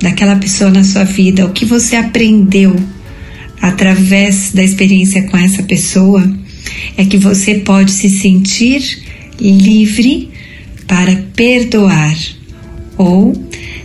daquela 0.00 0.34
pessoa 0.36 0.70
na 0.70 0.82
sua 0.82 1.04
vida, 1.04 1.44
o 1.44 1.52
que 1.52 1.66
você 1.66 1.96
aprendeu 1.96 2.74
através 3.60 4.52
da 4.54 4.64
experiência 4.64 5.24
com 5.24 5.36
essa 5.36 5.62
pessoa, 5.62 6.26
é 6.96 7.04
que 7.04 7.18
você 7.18 7.56
pode 7.56 7.90
se 7.90 8.08
sentir 8.08 9.02
livre 9.38 10.30
para 10.86 11.14
perdoar. 11.36 12.16
Ou, 12.96 13.34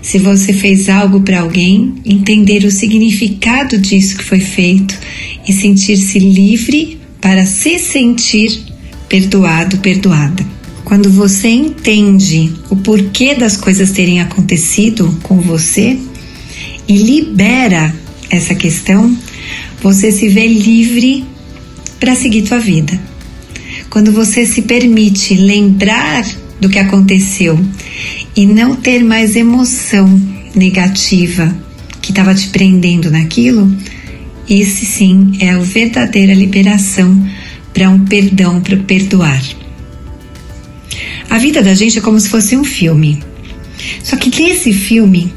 se 0.02 0.18
você 0.18 0.54
fez 0.54 0.88
algo 0.88 1.20
para 1.24 1.42
alguém, 1.42 1.94
entender 2.06 2.64
o 2.64 2.72
significado 2.72 3.78
disso 3.78 4.16
que 4.16 4.24
foi 4.24 4.40
feito 4.40 4.98
e 5.46 5.52
sentir-se 5.52 6.20
livre 6.20 6.98
para 7.20 7.46
se 7.46 7.78
sentir 7.80 8.64
perdoado, 9.10 9.78
perdoada. 9.80 10.55
Quando 10.86 11.10
você 11.10 11.50
entende 11.50 12.54
o 12.70 12.76
porquê 12.76 13.34
das 13.34 13.58
coisas 13.58 13.90
terem 13.90 14.22
acontecido 14.22 15.18
com 15.24 15.42
você 15.42 15.98
e 16.88 16.96
libera 16.96 17.94
essa 18.30 18.54
questão, 18.54 19.18
você 19.82 20.12
se 20.12 20.30
vê 20.30 20.48
livre 20.48 21.26
para 22.00 22.16
seguir 22.16 22.44
tua 22.44 22.60
vida. 22.60 22.98
Quando 23.90 24.12
você 24.12 24.46
se 24.46 24.62
permite 24.62 25.34
lembrar 25.34 26.24
do 26.62 26.70
que 26.70 26.78
aconteceu 26.78 27.60
e 28.36 28.46
não 28.46 28.76
ter 28.76 29.04
mais 29.04 29.36
emoção 29.36 30.08
negativa 30.54 31.54
que 32.00 32.12
estava 32.12 32.36
te 32.36 32.50
prendendo 32.50 33.10
naquilo, 33.10 33.76
esse 34.48 34.86
sim 34.86 35.32
é 35.40 35.50
a 35.50 35.58
verdadeira 35.58 36.34
liberação 36.36 37.28
para 37.74 37.90
um 37.90 38.06
perdão, 38.06 38.62
para 38.62 38.78
perdoar. 38.78 39.65
A 41.36 41.38
vida 41.38 41.62
da 41.62 41.74
gente 41.74 42.00
é 42.00 42.02
como 42.02 42.18
se 42.18 42.30
fosse 42.30 42.56
um 42.56 42.64
filme. 42.64 43.22
Só 44.02 44.16
que 44.16 44.30
nesse 44.42 44.72
filme, 44.72 45.34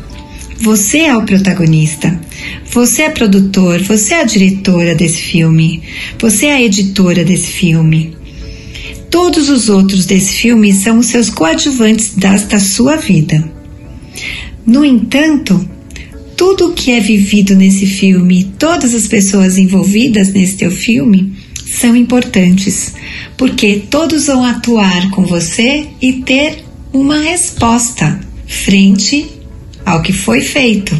você 0.61 0.98
é 0.98 1.16
o 1.16 1.24
protagonista. 1.24 2.20
Você 2.70 3.02
é 3.02 3.11
produtor, 3.11 3.82
você 3.82 4.14
é 4.14 4.20
a 4.20 4.24
diretora 4.24 4.94
desse 4.94 5.18
filme, 5.20 5.82
você 6.16 6.46
é 6.46 6.52
a 6.52 6.62
editora 6.62 7.24
desse 7.24 7.48
filme. 7.48 8.16
Todos 9.11 9.48
os 9.48 9.68
outros 9.68 10.06
desse 10.06 10.34
filme 10.34 10.72
são 10.72 11.00
os 11.00 11.06
seus 11.06 11.30
coadjuvantes 11.30 12.14
da 12.14 12.61
sua 12.61 12.94
vida. 12.94 13.52
No 14.64 14.84
entanto, 14.84 15.68
tudo 16.37 16.68
o 16.68 16.74
que 16.74 16.92
é 16.92 17.00
vivido 17.00 17.56
nesse 17.56 17.87
filme, 17.87 18.52
todas 18.56 18.94
as 18.94 19.08
pessoas 19.08 19.58
envolvidas 19.58 20.32
nesse 20.32 20.58
teu 20.58 20.70
filme, 20.70 21.32
são 21.72 21.94
importantes, 21.94 22.94
porque 23.37 23.83
todos 23.90 24.26
vão 24.26 24.44
atuar 24.44 25.11
com 25.11 25.24
você 25.24 25.88
e 26.00 26.14
ter 26.14 26.64
uma 26.92 27.18
resposta 27.20 28.20
frente 28.46 29.28
ao 29.85 30.02
que 30.02 30.12
foi 30.12 30.40
feito. 30.40 30.96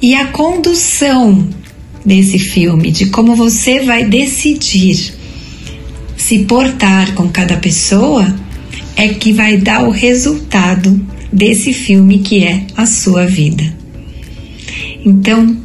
E 0.00 0.14
a 0.14 0.26
condução 0.28 1.48
desse 2.04 2.38
filme, 2.38 2.90
de 2.90 3.06
como 3.06 3.34
você 3.34 3.80
vai 3.80 4.04
decidir 4.04 5.14
se 6.16 6.40
portar 6.40 7.14
com 7.14 7.28
cada 7.28 7.56
pessoa, 7.56 8.34
é 8.94 9.08
que 9.08 9.32
vai 9.32 9.56
dar 9.56 9.86
o 9.86 9.90
resultado 9.90 11.04
desse 11.32 11.72
filme 11.72 12.20
que 12.20 12.44
é 12.44 12.66
a 12.76 12.86
sua 12.86 13.26
vida. 13.26 13.76
Então, 15.04 15.56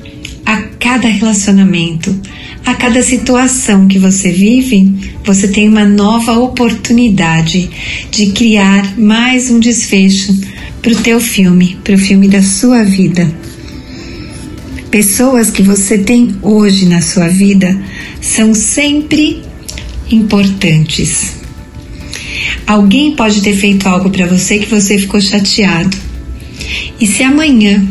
a 0.46 0.62
cada 0.80 1.08
relacionamento, 1.08 2.20
a 2.66 2.74
cada 2.76 3.02
situação 3.02 3.88
que 3.88 3.98
você 3.98 4.32
vive, 4.32 5.14
você 5.26 5.48
tem 5.48 5.68
uma 5.68 5.86
nova 5.86 6.34
oportunidade 6.34 7.70
de 8.12 8.28
criar 8.28 8.98
mais 8.98 9.50
um 9.50 9.60
desfecho 9.60 10.34
para 10.82 10.94
o 10.94 10.96
teu 10.96 11.20
filme, 11.20 11.78
para 11.84 11.96
o 11.96 11.98
filme 11.98 12.28
da 12.28 12.42
sua 12.42 12.84
vida. 12.84 13.32
Pessoas 14.90 15.50
que 15.50 15.64
você 15.64 15.98
tem 15.98 16.36
hoje 16.42 16.86
na 16.86 17.02
sua 17.02 17.28
vida 17.28 17.80
são 18.20 18.54
sempre 18.54 19.42
importantes. 20.12 21.36
Alguém 22.68 23.16
pode 23.16 23.42
ter 23.42 23.56
feito 23.56 23.88
algo 23.88 24.10
para 24.10 24.26
você 24.26 24.60
que 24.60 24.70
você 24.70 24.98
ficou 24.98 25.20
chateado. 25.20 25.98
E 27.00 27.08
se 27.08 27.24
amanhã 27.24 27.86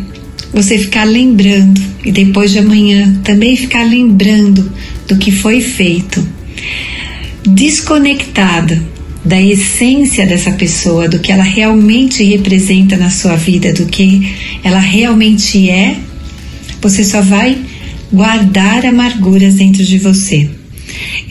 você 0.52 0.78
ficar 0.78 1.04
lembrando 1.04 1.80
e 2.04 2.10
depois 2.10 2.50
de 2.50 2.58
amanhã 2.58 3.20
também 3.22 3.56
ficar 3.56 3.84
lembrando 3.84 4.70
do 5.06 5.16
que 5.16 5.30
foi 5.30 5.60
feito, 5.60 6.26
desconectada 7.44 8.82
da 9.24 9.40
essência 9.40 10.26
dessa 10.26 10.52
pessoa, 10.52 11.08
do 11.08 11.18
que 11.18 11.30
ela 11.30 11.44
realmente 11.44 12.24
representa 12.24 12.96
na 12.96 13.10
sua 13.10 13.36
vida, 13.36 13.72
do 13.72 13.86
que 13.86 14.34
ela 14.64 14.78
realmente 14.78 15.68
é, 15.68 15.96
você 16.80 17.04
só 17.04 17.20
vai 17.20 17.58
guardar 18.12 18.86
amarguras 18.86 19.54
dentro 19.54 19.84
de 19.84 19.98
você. 19.98 20.48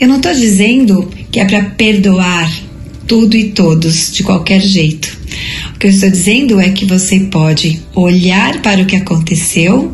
Eu 0.00 0.08
não 0.08 0.16
estou 0.16 0.32
dizendo 0.32 1.10
que 1.30 1.40
é 1.40 1.44
para 1.44 1.62
perdoar 1.62 2.50
tudo 3.06 3.36
e 3.36 3.50
todos 3.50 4.12
de 4.12 4.22
qualquer 4.22 4.60
jeito. 4.60 5.18
Que 5.80 5.86
eu 5.86 5.90
estou 5.92 6.10
dizendo 6.10 6.60
é 6.60 6.68
que 6.68 6.84
você 6.84 7.20
pode 7.20 7.80
olhar 7.94 8.60
para 8.60 8.82
o 8.82 8.84
que 8.84 8.96
aconteceu 8.96 9.90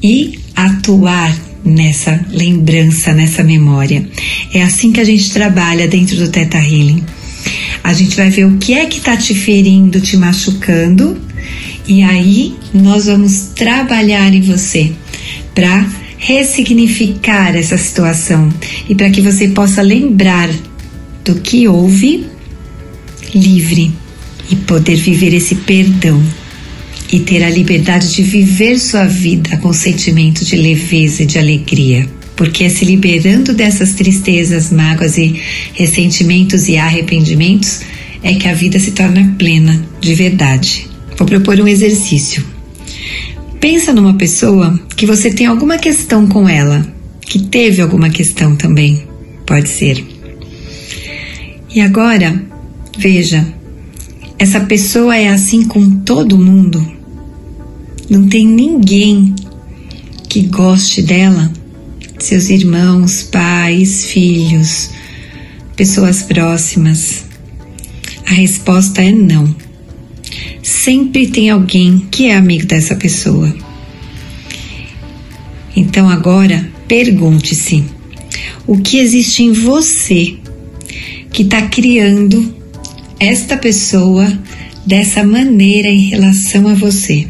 e 0.00 0.38
atuar 0.54 1.36
nessa 1.64 2.24
lembrança, 2.30 3.12
nessa 3.12 3.42
memória. 3.42 4.08
É 4.52 4.62
assim 4.62 4.92
que 4.92 5.00
a 5.00 5.04
gente 5.04 5.32
trabalha 5.32 5.88
dentro 5.88 6.16
do 6.16 6.28
Teta 6.28 6.58
Healing. 6.58 7.02
A 7.82 7.92
gente 7.92 8.14
vai 8.14 8.30
ver 8.30 8.44
o 8.44 8.56
que 8.56 8.72
é 8.72 8.86
que 8.86 8.98
está 8.98 9.16
te 9.16 9.34
ferindo, 9.34 10.00
te 10.00 10.16
machucando, 10.16 11.20
e 11.88 12.04
aí 12.04 12.54
nós 12.72 13.06
vamos 13.06 13.48
trabalhar 13.52 14.32
em 14.32 14.42
você 14.42 14.92
para 15.56 15.90
ressignificar 16.18 17.56
essa 17.56 17.76
situação 17.76 18.48
e 18.88 18.94
para 18.94 19.10
que 19.10 19.20
você 19.20 19.48
possa 19.48 19.82
lembrar 19.82 20.50
do 21.24 21.34
que 21.40 21.66
houve 21.66 22.26
livre 23.34 24.03
e 24.50 24.56
poder 24.56 24.96
viver 24.96 25.32
esse 25.34 25.54
perdão 25.54 26.22
e 27.12 27.20
ter 27.20 27.42
a 27.44 27.50
liberdade 27.50 28.12
de 28.12 28.22
viver 28.22 28.78
sua 28.78 29.04
vida 29.04 29.56
com 29.58 29.72
sentimento 29.72 30.44
de 30.44 30.56
leveza 30.56 31.22
e 31.22 31.26
de 31.26 31.38
alegria. 31.38 32.08
Porque 32.36 32.64
é 32.64 32.68
se 32.68 32.84
liberando 32.84 33.54
dessas 33.54 33.92
tristezas, 33.92 34.72
mágoas 34.72 35.16
e 35.16 35.40
ressentimentos 35.74 36.68
e 36.68 36.76
arrependimentos 36.76 37.82
é 38.22 38.34
que 38.34 38.48
a 38.48 38.54
vida 38.54 38.80
se 38.80 38.92
torna 38.92 39.34
plena 39.38 39.80
de 40.00 40.14
verdade. 40.14 40.88
Vou 41.16 41.26
propor 41.26 41.60
um 41.60 41.68
exercício. 41.68 42.44
Pensa 43.60 43.92
numa 43.92 44.14
pessoa 44.14 44.78
que 44.96 45.06
você 45.06 45.30
tem 45.30 45.46
alguma 45.46 45.78
questão 45.78 46.26
com 46.26 46.48
ela, 46.48 46.86
que 47.20 47.38
teve 47.38 47.80
alguma 47.80 48.10
questão 48.10 48.56
também, 48.56 49.06
pode 49.46 49.68
ser. 49.68 50.04
E 51.72 51.80
agora, 51.80 52.42
veja, 52.98 53.46
essa 54.44 54.60
pessoa 54.60 55.16
é 55.16 55.28
assim 55.28 55.64
com 55.64 56.00
todo 56.00 56.36
mundo? 56.36 56.86
Não 58.10 58.28
tem 58.28 58.46
ninguém 58.46 59.34
que 60.28 60.42
goste 60.42 61.00
dela, 61.00 61.50
seus 62.18 62.50
irmãos, 62.50 63.22
pais, 63.22 64.04
filhos, 64.04 64.90
pessoas 65.74 66.24
próximas. 66.24 67.24
A 68.26 68.34
resposta 68.34 69.02
é 69.02 69.10
não. 69.10 69.56
Sempre 70.62 71.26
tem 71.28 71.48
alguém 71.48 72.06
que 72.10 72.26
é 72.26 72.36
amigo 72.36 72.66
dessa 72.66 72.94
pessoa. 72.96 73.50
Então 75.74 76.10
agora 76.10 76.70
pergunte-se: 76.86 77.82
o 78.66 78.76
que 78.76 78.98
existe 78.98 79.42
em 79.42 79.52
você 79.52 80.36
que 81.32 81.44
está 81.44 81.62
criando 81.62 82.62
esta 83.24 83.56
pessoa 83.56 84.26
dessa 84.86 85.24
maneira 85.24 85.88
em 85.88 86.08
relação 86.08 86.68
a 86.68 86.74
você? 86.74 87.26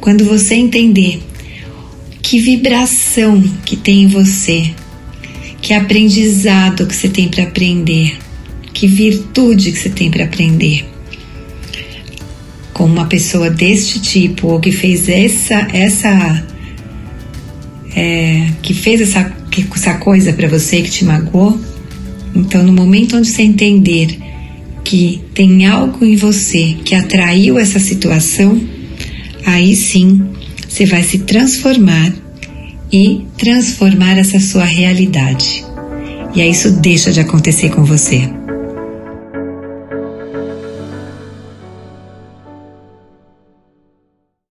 Quando 0.00 0.24
você 0.24 0.54
entender 0.54 1.22
que 2.20 2.38
vibração 2.38 3.42
que 3.64 3.76
tem 3.76 4.04
em 4.04 4.06
você, 4.06 4.70
que 5.60 5.74
aprendizado 5.74 6.86
que 6.86 6.94
você 6.94 7.08
tem 7.08 7.28
para 7.28 7.44
aprender, 7.44 8.16
que 8.72 8.86
virtude 8.86 9.70
que 9.70 9.78
você 9.78 9.90
tem 9.90 10.10
para 10.10 10.24
aprender. 10.24 10.84
Com 12.72 12.84
uma 12.84 13.06
pessoa 13.06 13.50
deste 13.50 14.00
tipo 14.00 14.48
ou 14.48 14.60
que 14.60 14.72
fez 14.72 15.08
essa 15.08 15.68
essa 15.72 16.46
é, 17.94 18.48
que 18.62 18.72
fez 18.72 19.02
essa, 19.02 19.30
essa 19.74 19.94
coisa 19.94 20.32
para 20.32 20.48
você 20.48 20.80
que 20.80 20.90
te 20.90 21.04
magoou, 21.04 21.60
então 22.34 22.62
no 22.62 22.72
momento 22.72 23.16
onde 23.16 23.28
você 23.28 23.42
entender 23.42 24.21
que 24.92 25.22
tem 25.32 25.64
algo 25.64 26.04
em 26.04 26.16
você 26.16 26.76
que 26.84 26.94
atraiu 26.94 27.58
essa 27.58 27.78
situação, 27.78 28.60
aí 29.46 29.74
sim 29.74 30.20
você 30.68 30.84
vai 30.84 31.02
se 31.02 31.20
transformar 31.20 32.12
e 32.92 33.22
transformar 33.38 34.18
essa 34.18 34.38
sua 34.38 34.64
realidade. 34.64 35.64
E 36.34 36.42
aí 36.42 36.50
isso 36.50 36.70
deixa 36.72 37.10
de 37.10 37.20
acontecer 37.20 37.70
com 37.70 37.82
você. 37.82 38.41